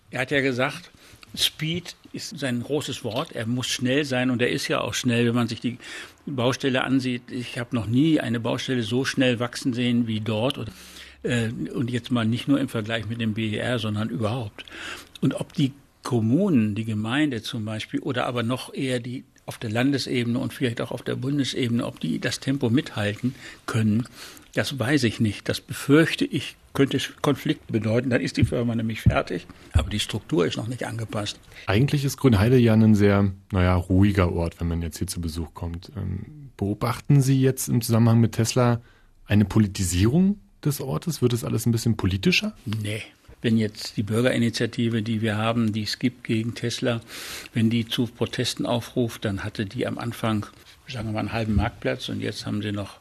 er 0.10 0.22
hat 0.22 0.32
ja 0.32 0.42
gesagt, 0.42 0.90
Speed 1.36 1.96
ist 2.12 2.40
sein 2.40 2.62
großes 2.64 3.04
Wort. 3.04 3.34
Er 3.34 3.46
muss 3.46 3.68
schnell 3.68 4.04
sein 4.04 4.32
und 4.32 4.42
er 4.42 4.50
ist 4.50 4.68
ja 4.68 4.82
auch 4.82 4.94
schnell, 4.94 5.28
wenn 5.28 5.36
man 5.36 5.48
sich 5.48 5.62
die 5.62 5.78
Baustelle 6.26 6.84
ansieht. 6.84 7.32
Ich 7.32 7.58
habe 7.58 7.76
noch 7.76 7.86
nie 7.86 8.20
eine 8.20 8.40
Baustelle 8.40 8.84
so 8.84 9.06
schnell 9.06 9.40
wachsen 9.40 9.74
sehen 9.74 10.08
wie 10.08 10.20
dort. 10.20 10.60
Äh, 11.24 11.50
und 11.74 11.90
jetzt 11.90 12.12
mal 12.12 12.26
nicht 12.26 12.48
nur 12.48 12.60
im 12.60 12.70
Vergleich 12.70 13.08
mit 13.08 13.22
dem 13.22 13.34
BER, 13.34 13.80
sondern 13.80 14.10
überhaupt. 14.10 14.66
Und 15.22 15.36
ob 15.36 15.54
die 15.54 15.72
Kommunen, 16.04 16.76
die 16.76 16.86
Gemeinde 16.86 17.42
zum 17.42 17.66
Beispiel, 17.66 18.00
oder 18.00 18.26
aber 18.26 18.44
noch 18.44 18.74
eher 18.74 19.00
die 19.00 19.24
auf 19.46 19.58
der 19.58 19.70
Landesebene 19.70 20.40
und 20.40 20.54
vielleicht 20.54 20.82
auch 20.82 20.92
auf 20.92 21.02
der 21.02 21.16
Bundesebene, 21.16 21.86
ob 21.86 22.00
die 22.00 22.20
das 22.20 22.40
Tempo 22.40 22.70
mithalten 22.70 23.36
können, 23.66 24.08
das 24.54 24.78
weiß 24.78 25.04
ich 25.04 25.20
nicht. 25.20 25.48
Das 25.48 25.62
befürchte 25.62 26.26
ich, 26.26 26.56
könnte 26.74 27.00
Konflikt 27.22 27.68
bedeuten. 27.68 28.10
Dann 28.10 28.22
ist 28.22 28.38
die 28.38 28.44
Firma 28.44 28.76
nämlich 28.76 29.02
fertig, 29.02 29.48
aber 29.74 29.90
die 29.90 30.00
Struktur 30.00 30.46
ist 30.46 30.58
noch 30.58 30.68
nicht 30.68 30.86
angepasst. 30.86 31.40
Eigentlich 31.68 32.04
ist 32.04 32.18
Grünheide 32.18 32.58
ja 32.58 32.74
ein 32.74 32.96
sehr, 32.96 33.32
naja, 33.52 33.76
ruhiger 33.76 34.32
Ort, 34.34 34.60
wenn 34.60 34.68
man 34.68 34.82
jetzt 34.82 34.98
hier 34.98 35.08
zu 35.08 35.22
Besuch 35.22 35.54
kommt. 35.54 35.92
Ähm, 35.96 36.50
beobachten 36.58 37.22
Sie 37.22 37.40
jetzt 37.40 37.70
im 37.70 37.82
Zusammenhang 37.82 38.20
mit 38.20 38.34
Tesla 38.34 38.82
eine 39.26 39.46
Politisierung 39.46 40.40
des 40.64 40.82
Ortes? 40.82 41.22
Wird 41.22 41.34
es 41.34 41.44
alles 41.44 41.66
ein 41.66 41.72
bisschen 41.72 41.96
politischer? 41.96 42.54
Nee, 42.66 43.02
wenn 43.42 43.58
jetzt 43.58 43.98
die 43.98 44.04
Bürgerinitiative, 44.04 45.02
die 45.02 45.22
wir 45.22 45.38
haben, 45.38 45.74
die 45.74 45.84
es 45.84 46.00
gibt 46.00 46.24
gegen 46.24 46.56
Tesla, 46.56 47.02
wenn 47.54 47.70
die 47.70 47.88
zu 47.88 48.08
Protesten 48.08 48.66
aufruft, 48.66 49.26
dann 49.26 49.44
hatte 49.44 49.66
die 49.66 49.88
am 49.88 49.98
Anfang, 49.98 50.46
sagen 50.88 51.10
wir 51.10 51.14
mal, 51.14 51.20
einen 51.20 51.34
halben 51.34 51.56
Marktplatz 51.56 52.10
und 52.10 52.22
jetzt 52.22 52.46
haben 52.46 52.62
sie 52.62 52.72
noch, 52.72 53.00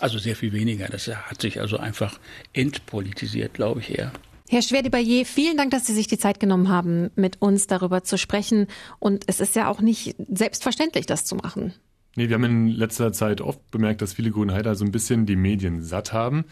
also 0.00 0.18
sehr 0.18 0.36
viel 0.36 0.52
weniger. 0.52 0.88
Das 0.88 1.08
hat 1.08 1.40
sich 1.40 1.60
also 1.60 1.78
einfach 1.78 2.18
entpolitisiert, 2.52 3.54
glaube 3.54 3.80
ich 3.80 3.98
eher. 3.98 4.12
Herr 4.48 4.62
Schwerdibalier, 4.62 5.26
vielen 5.26 5.56
Dank, 5.56 5.72
dass 5.72 5.86
Sie 5.86 5.92
sich 5.92 6.06
die 6.06 6.18
Zeit 6.18 6.38
genommen 6.38 6.68
haben, 6.68 7.10
mit 7.16 7.42
uns 7.42 7.66
darüber 7.66 8.04
zu 8.04 8.16
sprechen. 8.16 8.68
Und 9.00 9.24
es 9.26 9.40
ist 9.40 9.56
ja 9.56 9.68
auch 9.68 9.80
nicht 9.80 10.14
selbstverständlich, 10.32 11.06
das 11.06 11.24
zu 11.24 11.34
machen. 11.34 11.74
Nee, 12.14 12.28
wir 12.28 12.36
haben 12.36 12.44
in 12.44 12.68
letzter 12.68 13.12
Zeit 13.12 13.40
oft 13.40 13.70
bemerkt, 13.72 14.02
dass 14.02 14.14
viele 14.14 14.30
Grünheider 14.30 14.76
so 14.76 14.84
ein 14.84 14.92
bisschen 14.92 15.26
die 15.26 15.34
Medien 15.34 15.82
satt 15.82 16.12
haben. 16.12 16.44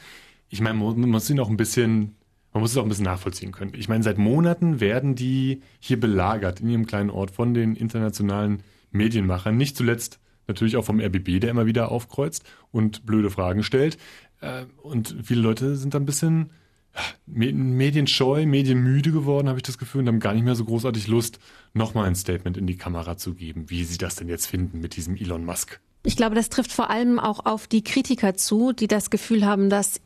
Ich 0.48 0.60
meine, 0.60 0.76
man 0.76 1.08
muss 1.08 1.26
sie 1.26 1.34
noch 1.34 1.48
ein 1.48 1.56
bisschen 1.56 2.16
man 2.54 2.62
muss 2.62 2.70
es 2.70 2.76
auch 2.78 2.84
ein 2.84 2.88
bisschen 2.88 3.04
nachvollziehen 3.04 3.52
können. 3.52 3.72
Ich 3.74 3.88
meine, 3.88 4.04
seit 4.04 4.16
Monaten 4.16 4.80
werden 4.80 5.16
die 5.16 5.60
hier 5.80 5.98
belagert 5.98 6.60
in 6.60 6.70
ihrem 6.70 6.86
kleinen 6.86 7.10
Ort 7.10 7.32
von 7.32 7.52
den 7.52 7.74
internationalen 7.74 8.62
Medienmachern. 8.92 9.56
Nicht 9.56 9.76
zuletzt 9.76 10.20
natürlich 10.46 10.76
auch 10.76 10.84
vom 10.84 11.00
RBB, 11.00 11.40
der 11.40 11.50
immer 11.50 11.66
wieder 11.66 11.90
aufkreuzt 11.90 12.44
und 12.70 13.04
blöde 13.06 13.30
Fragen 13.30 13.64
stellt. 13.64 13.98
Äh, 14.40 14.66
und 14.82 15.16
viele 15.24 15.40
Leute 15.40 15.76
sind 15.76 15.94
da 15.94 15.98
ein 15.98 16.06
bisschen 16.06 16.50
medienscheu, 17.26 18.46
medienmüde 18.46 19.10
geworden, 19.10 19.48
habe 19.48 19.58
ich 19.58 19.64
das 19.64 19.78
Gefühl, 19.78 20.02
und 20.02 20.08
haben 20.08 20.20
gar 20.20 20.32
nicht 20.32 20.44
mehr 20.44 20.54
so 20.54 20.64
großartig 20.64 21.08
Lust, 21.08 21.40
nochmal 21.72 22.06
ein 22.06 22.14
Statement 22.14 22.56
in 22.56 22.68
die 22.68 22.76
Kamera 22.76 23.16
zu 23.16 23.34
geben, 23.34 23.68
wie 23.68 23.82
sie 23.82 23.98
das 23.98 24.14
denn 24.14 24.28
jetzt 24.28 24.46
finden 24.46 24.80
mit 24.80 24.94
diesem 24.94 25.16
Elon 25.16 25.44
Musk. 25.44 25.80
Ich 26.06 26.16
glaube, 26.16 26.34
das 26.34 26.50
trifft 26.50 26.70
vor 26.70 26.90
allem 26.90 27.18
auch 27.18 27.46
auf 27.46 27.66
die 27.66 27.82
Kritiker 27.82 28.34
zu, 28.34 28.72
die 28.72 28.88
das 28.88 29.08
Gefühl 29.08 29.46
haben, 29.46 29.70
dass 29.70 30.00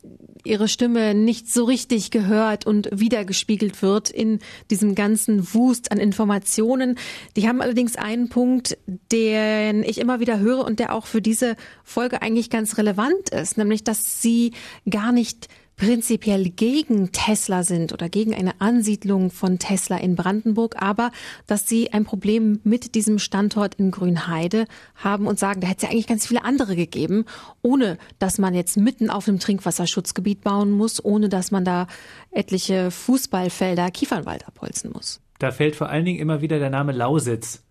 ihre 0.48 0.68
Stimme 0.68 1.14
nicht 1.14 1.52
so 1.52 1.64
richtig 1.64 2.10
gehört 2.10 2.66
und 2.66 2.88
wiedergespiegelt 2.92 3.82
wird 3.82 4.10
in 4.10 4.40
diesem 4.70 4.94
ganzen 4.94 5.54
Wust 5.54 5.92
an 5.92 5.98
Informationen. 5.98 6.98
Die 7.36 7.46
haben 7.48 7.60
allerdings 7.60 7.96
einen 7.96 8.28
Punkt, 8.28 8.78
den 9.12 9.82
ich 9.82 9.98
immer 9.98 10.20
wieder 10.20 10.38
höre 10.38 10.64
und 10.64 10.80
der 10.80 10.94
auch 10.94 11.06
für 11.06 11.22
diese 11.22 11.56
Folge 11.84 12.22
eigentlich 12.22 12.50
ganz 12.50 12.78
relevant 12.78 13.28
ist, 13.30 13.58
nämlich 13.58 13.84
dass 13.84 14.22
sie 14.22 14.52
gar 14.88 15.12
nicht 15.12 15.48
prinzipiell 15.78 16.50
gegen 16.50 17.12
Tesla 17.12 17.62
sind 17.62 17.92
oder 17.92 18.08
gegen 18.10 18.34
eine 18.34 18.60
Ansiedlung 18.60 19.30
von 19.30 19.58
Tesla 19.58 19.96
in 19.96 20.16
Brandenburg, 20.16 20.74
aber 20.82 21.10
dass 21.46 21.66
sie 21.66 21.92
ein 21.92 22.04
Problem 22.04 22.60
mit 22.64 22.94
diesem 22.94 23.18
Standort 23.18 23.76
in 23.76 23.90
Grünheide 23.90 24.66
haben 24.96 25.26
und 25.26 25.38
sagen, 25.38 25.60
da 25.60 25.68
hätte 25.68 25.78
es 25.78 25.82
ja 25.84 25.90
eigentlich 25.90 26.08
ganz 26.08 26.26
viele 26.26 26.44
andere 26.44 26.76
gegeben, 26.76 27.24
ohne 27.62 27.96
dass 28.18 28.38
man 28.38 28.54
jetzt 28.54 28.76
mitten 28.76 29.08
auf 29.08 29.28
einem 29.28 29.38
Trinkwasserschutzgebiet 29.38 30.42
bauen 30.42 30.72
muss, 30.72 31.02
ohne 31.02 31.28
dass 31.28 31.52
man 31.52 31.64
da 31.64 31.86
etliche 32.32 32.90
Fußballfelder 32.90 33.90
Kiefernwald 33.92 34.46
abholzen 34.46 34.90
muss. 34.92 35.20
Da 35.38 35.52
fällt 35.52 35.76
vor 35.76 35.88
allen 35.88 36.04
Dingen 36.04 36.18
immer 36.18 36.42
wieder 36.42 36.58
der 36.58 36.70
Name 36.70 36.90
Lausitz. 36.90 37.64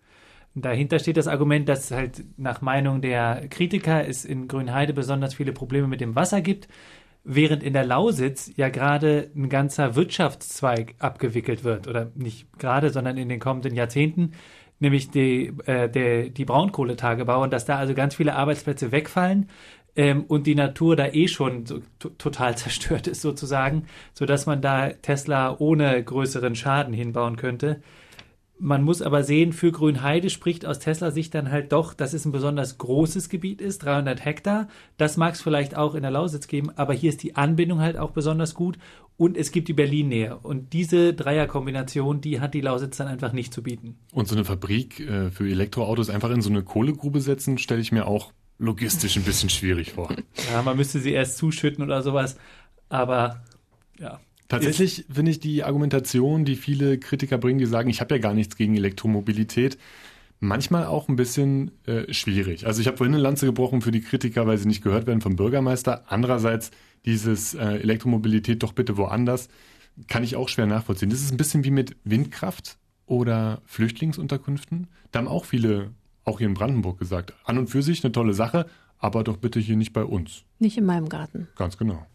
Dahinter 0.54 0.98
steht 0.98 1.18
das 1.18 1.28
Argument, 1.28 1.68
dass 1.68 1.90
halt 1.90 2.24
nach 2.38 2.62
Meinung 2.62 3.02
der 3.02 3.48
Kritiker 3.50 4.08
es 4.08 4.24
in 4.24 4.48
Grünheide 4.48 4.94
besonders 4.94 5.34
viele 5.34 5.52
Probleme 5.52 5.86
mit 5.86 6.00
dem 6.00 6.16
Wasser 6.16 6.40
gibt 6.40 6.68
während 7.28 7.62
in 7.62 7.74
der 7.74 7.84
Lausitz 7.84 8.50
ja 8.56 8.70
gerade 8.70 9.30
ein 9.36 9.50
ganzer 9.50 9.94
Wirtschaftszweig 9.94 10.94
abgewickelt 10.98 11.62
wird 11.62 11.86
oder 11.86 12.10
nicht 12.14 12.46
gerade, 12.58 12.88
sondern 12.90 13.18
in 13.18 13.28
den 13.28 13.38
kommenden 13.38 13.74
Jahrzehnten, 13.74 14.32
nämlich 14.80 15.10
die, 15.10 15.52
äh, 15.66 15.90
der, 15.90 16.30
die 16.30 16.46
Braunkohletagebau 16.46 17.42
und 17.42 17.52
dass 17.52 17.66
da 17.66 17.76
also 17.76 17.92
ganz 17.92 18.14
viele 18.14 18.34
Arbeitsplätze 18.34 18.92
wegfallen 18.92 19.50
ähm, 19.94 20.24
und 20.24 20.46
die 20.46 20.54
Natur 20.54 20.96
da 20.96 21.06
eh 21.08 21.28
schon 21.28 21.66
so 21.66 21.80
total 22.16 22.56
zerstört 22.56 23.06
ist 23.06 23.20
sozusagen, 23.20 23.84
so 24.14 24.24
dass 24.24 24.46
man 24.46 24.62
da 24.62 24.88
Tesla 24.88 25.54
ohne 25.58 26.02
größeren 26.02 26.54
Schaden 26.54 26.94
hinbauen 26.94 27.36
könnte. 27.36 27.82
Man 28.60 28.82
muss 28.82 29.02
aber 29.02 29.22
sehen, 29.22 29.52
für 29.52 29.70
Grünheide 29.70 30.30
spricht 30.30 30.66
aus 30.66 30.80
Tesla-Sicht 30.80 31.32
dann 31.34 31.50
halt 31.50 31.72
doch, 31.72 31.94
dass 31.94 32.12
es 32.12 32.24
ein 32.24 32.32
besonders 32.32 32.76
großes 32.78 33.28
Gebiet 33.28 33.60
ist, 33.60 33.84
300 33.84 34.24
Hektar. 34.24 34.68
Das 34.96 35.16
mag 35.16 35.34
es 35.34 35.42
vielleicht 35.42 35.76
auch 35.76 35.94
in 35.94 36.02
der 36.02 36.10
Lausitz 36.10 36.48
geben, 36.48 36.70
aber 36.74 36.92
hier 36.92 37.10
ist 37.10 37.22
die 37.22 37.36
Anbindung 37.36 37.80
halt 37.80 37.96
auch 37.96 38.10
besonders 38.10 38.54
gut 38.54 38.76
und 39.16 39.36
es 39.36 39.52
gibt 39.52 39.68
die 39.68 39.74
Berlin-Nähe. 39.74 40.36
Und 40.38 40.72
diese 40.72 41.14
Dreierkombination, 41.14 42.20
die 42.20 42.40
hat 42.40 42.54
die 42.54 42.60
Lausitz 42.60 42.96
dann 42.96 43.08
einfach 43.08 43.32
nicht 43.32 43.52
zu 43.52 43.62
bieten. 43.62 43.96
Und 44.12 44.26
so 44.26 44.34
eine 44.34 44.44
Fabrik 44.44 45.00
äh, 45.00 45.30
für 45.30 45.48
Elektroautos 45.48 46.10
einfach 46.10 46.30
in 46.30 46.40
so 46.40 46.50
eine 46.50 46.62
Kohlegrube 46.62 47.20
setzen, 47.20 47.58
stelle 47.58 47.80
ich 47.80 47.92
mir 47.92 48.06
auch 48.06 48.32
logistisch 48.58 49.16
ein 49.16 49.24
bisschen 49.24 49.50
schwierig 49.50 49.92
vor. 49.92 50.14
Ja, 50.52 50.62
man 50.62 50.76
müsste 50.76 50.98
sie 50.98 51.12
erst 51.12 51.38
zuschütten 51.38 51.84
oder 51.84 52.02
sowas, 52.02 52.36
aber 52.88 53.42
ja. 53.98 54.20
Tatsächlich 54.48 55.04
finde 55.10 55.30
ich 55.30 55.40
die 55.40 55.62
Argumentation, 55.62 56.44
die 56.44 56.56
viele 56.56 56.98
Kritiker 56.98 57.36
bringen, 57.36 57.58
die 57.58 57.66
sagen, 57.66 57.90
ich 57.90 58.00
habe 58.00 58.14
ja 58.14 58.20
gar 58.20 58.32
nichts 58.32 58.56
gegen 58.56 58.74
Elektromobilität, 58.76 59.76
manchmal 60.40 60.86
auch 60.86 61.08
ein 61.08 61.16
bisschen 61.16 61.70
äh, 61.86 62.12
schwierig. 62.12 62.66
Also 62.66 62.80
ich 62.80 62.86
habe 62.86 62.96
vorhin 62.96 63.14
eine 63.14 63.22
Lanze 63.22 63.46
gebrochen 63.46 63.82
für 63.82 63.90
die 63.90 64.00
Kritiker, 64.00 64.46
weil 64.46 64.56
sie 64.56 64.66
nicht 64.66 64.82
gehört 64.82 65.06
werden 65.06 65.20
vom 65.20 65.36
Bürgermeister. 65.36 66.04
Andererseits 66.08 66.70
dieses 67.04 67.54
äh, 67.54 67.64
Elektromobilität 67.64 68.62
doch 68.62 68.72
bitte 68.72 68.96
woanders, 68.96 69.48
kann 70.06 70.24
ich 70.24 70.36
auch 70.36 70.48
schwer 70.48 70.66
nachvollziehen. 70.66 71.10
Das 71.10 71.20
ist 71.20 71.32
ein 71.32 71.36
bisschen 71.36 71.64
wie 71.64 71.70
mit 71.70 71.96
Windkraft 72.04 72.78
oder 73.06 73.60
Flüchtlingsunterkünften. 73.66 74.86
Da 75.10 75.18
haben 75.18 75.28
auch 75.28 75.44
viele, 75.44 75.90
auch 76.24 76.38
hier 76.38 76.46
in 76.46 76.54
Brandenburg 76.54 76.98
gesagt, 76.98 77.34
an 77.44 77.58
und 77.58 77.68
für 77.68 77.82
sich 77.82 78.04
eine 78.04 78.12
tolle 78.12 78.34
Sache, 78.34 78.66
aber 78.98 79.24
doch 79.24 79.36
bitte 79.36 79.60
hier 79.60 79.76
nicht 79.76 79.92
bei 79.92 80.04
uns. 80.04 80.44
Nicht 80.58 80.78
in 80.78 80.86
meinem 80.86 81.08
Garten. 81.08 81.48
Ganz 81.56 81.76
genau. 81.76 82.06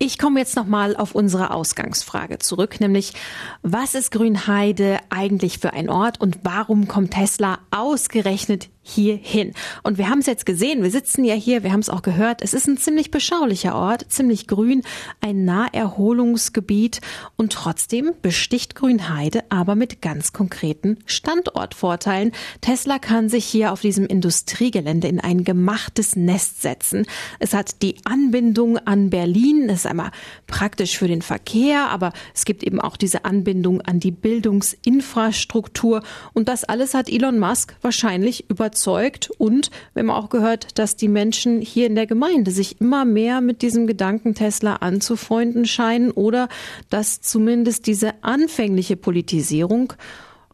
Ich 0.00 0.16
komme 0.16 0.38
jetzt 0.38 0.54
nochmal 0.54 0.96
auf 0.96 1.16
unsere 1.16 1.52
Ausgangsfrage 1.52 2.38
zurück, 2.38 2.80
nämlich 2.80 3.14
was 3.62 3.96
ist 3.96 4.12
Grünheide 4.12 5.00
eigentlich 5.10 5.58
für 5.58 5.72
ein 5.72 5.90
Ort 5.90 6.20
und 6.20 6.38
warum 6.44 6.86
kommt 6.86 7.14
Tesla 7.14 7.58
ausgerechnet 7.72 8.68
hierhin. 8.88 9.52
Und 9.82 9.98
wir 9.98 10.08
haben 10.08 10.20
es 10.20 10.26
jetzt 10.26 10.46
gesehen, 10.46 10.82
wir 10.82 10.90
sitzen 10.90 11.24
ja 11.24 11.34
hier, 11.34 11.62
wir 11.62 11.72
haben 11.72 11.80
es 11.80 11.90
auch 11.90 12.02
gehört, 12.02 12.42
es 12.42 12.54
ist 12.54 12.66
ein 12.66 12.78
ziemlich 12.78 13.10
beschaulicher 13.10 13.74
Ort, 13.74 14.06
ziemlich 14.08 14.46
grün, 14.46 14.82
ein 15.20 15.44
Naherholungsgebiet 15.44 17.00
und 17.36 17.52
trotzdem 17.52 18.12
besticht 18.22 18.74
Grünheide 18.74 19.44
aber 19.50 19.74
mit 19.74 20.00
ganz 20.00 20.32
konkreten 20.32 20.98
Standortvorteilen. 21.04 22.32
Tesla 22.60 22.98
kann 22.98 23.28
sich 23.28 23.44
hier 23.44 23.72
auf 23.72 23.82
diesem 23.82 24.06
Industriegelände 24.06 25.06
in 25.08 25.20
ein 25.20 25.44
gemachtes 25.44 26.16
Nest 26.16 26.62
setzen. 26.62 27.06
Es 27.38 27.52
hat 27.52 27.82
die 27.82 27.96
Anbindung 28.04 28.78
an 28.78 29.10
Berlin, 29.10 29.68
das 29.68 29.80
ist 29.80 29.86
einmal 29.86 30.12
praktisch 30.46 30.96
für 30.96 31.08
den 31.08 31.22
Verkehr, 31.22 31.90
aber 31.90 32.12
es 32.34 32.46
gibt 32.46 32.62
eben 32.62 32.80
auch 32.80 32.96
diese 32.96 33.26
Anbindung 33.26 33.82
an 33.82 34.00
die 34.00 34.12
Bildungsinfrastruktur 34.12 36.02
und 36.32 36.48
das 36.48 36.64
alles 36.64 36.94
hat 36.94 37.10
Elon 37.10 37.38
Musk 37.38 37.76
wahrscheinlich 37.82 38.48
überzeugt 38.48 38.77
überzeugt 38.78 39.30
und 39.38 39.70
wir 39.94 40.02
haben 40.02 40.10
auch 40.10 40.28
gehört, 40.28 40.78
dass 40.78 40.96
die 40.96 41.08
Menschen 41.08 41.60
hier 41.60 41.86
in 41.86 41.96
der 41.96 42.06
Gemeinde 42.06 42.50
sich 42.52 42.80
immer 42.80 43.04
mehr 43.04 43.40
mit 43.40 43.62
diesem 43.62 43.86
Gedanken 43.86 44.34
Tesla 44.34 44.76
anzufreunden 44.76 45.66
scheinen 45.66 46.12
oder 46.12 46.48
dass 46.88 47.20
zumindest 47.20 47.86
diese 47.86 48.22
anfängliche 48.22 48.96
Politisierung 48.96 49.94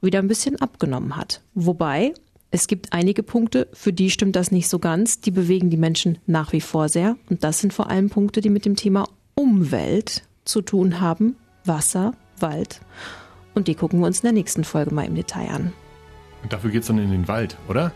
wieder 0.01 0.21
ein 0.21 0.29
bisschen 0.29 0.61
abgenommen 0.61 1.17
hat. 1.17 1.43
Wobei 1.55 2.15
es 2.51 2.67
gibt 2.67 2.93
einige 2.93 3.23
Punkte, 3.23 3.69
für 3.73 3.93
die 3.93 4.11
stimmt 4.11 4.37
das 4.37 4.51
nicht 4.51 4.69
so 4.69 4.79
ganz. 4.79 5.21
Die 5.21 5.31
bewegen 5.31 5.71
die 5.71 5.77
Menschen 5.77 6.19
nach 6.27 6.53
wie 6.53 6.61
vor 6.61 6.89
sehr. 6.89 7.17
Und 7.29 7.45
das 7.45 7.59
sind 7.59 7.73
vor 7.73 7.91
allem 7.91 8.11
Punkte, 8.11 8.41
die 8.41 8.51
mit 8.51 8.65
dem 8.65 8.77
Thema 8.77 9.07
Umwelt 9.35 10.23
zu 10.45 10.63
tun 10.63 11.01
haben. 11.01 11.37
Wasser, 11.65 12.13
Wald. 12.39 12.81
Und 13.55 13.69
die 13.69 13.75
gucken 13.75 14.01
wir 14.01 14.07
uns 14.07 14.21
in 14.21 14.27
der 14.27 14.33
nächsten 14.33 14.65
Folge 14.65 14.95
mal 14.95 15.05
im 15.05 15.15
Detail 15.15 15.51
an. 15.51 15.73
Und 16.43 16.53
dafür 16.53 16.71
geht 16.71 16.83
es 16.83 16.89
dann 16.89 16.99
in 16.99 17.11
den 17.11 17.27
Wald, 17.27 17.57
oder? 17.69 17.93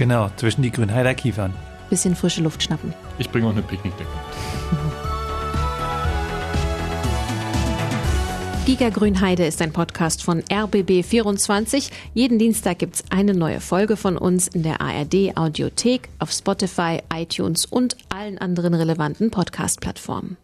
Genau, 0.00 0.30
zwischen 0.36 0.62
die 0.62 0.70
Grünheider 0.70 1.12
Kiefern. 1.12 1.52
Bisschen 1.90 2.16
frische 2.16 2.40
Luft 2.40 2.62
schnappen. 2.62 2.94
Ich 3.18 3.28
bringe 3.28 3.48
auch 3.48 3.50
eine 3.50 3.60
Picknickdecke. 3.60 4.08
Giga 8.64 8.88
Grünheide 8.88 9.44
ist 9.44 9.60
ein 9.60 9.74
Podcast 9.74 10.24
von 10.24 10.40
RBB24. 10.40 11.90
Jeden 12.14 12.38
Dienstag 12.38 12.78
gibt 12.78 12.94
es 12.94 13.04
eine 13.10 13.34
neue 13.34 13.60
Folge 13.60 13.98
von 13.98 14.16
uns 14.16 14.48
in 14.48 14.62
der 14.62 14.80
ARD 14.80 15.36
Audiothek, 15.36 16.08
auf 16.18 16.32
Spotify, 16.32 17.00
iTunes 17.14 17.66
und 17.66 17.98
allen 18.08 18.38
anderen 18.38 18.72
relevanten 18.72 19.30
Podcast-Plattformen. 19.30 20.38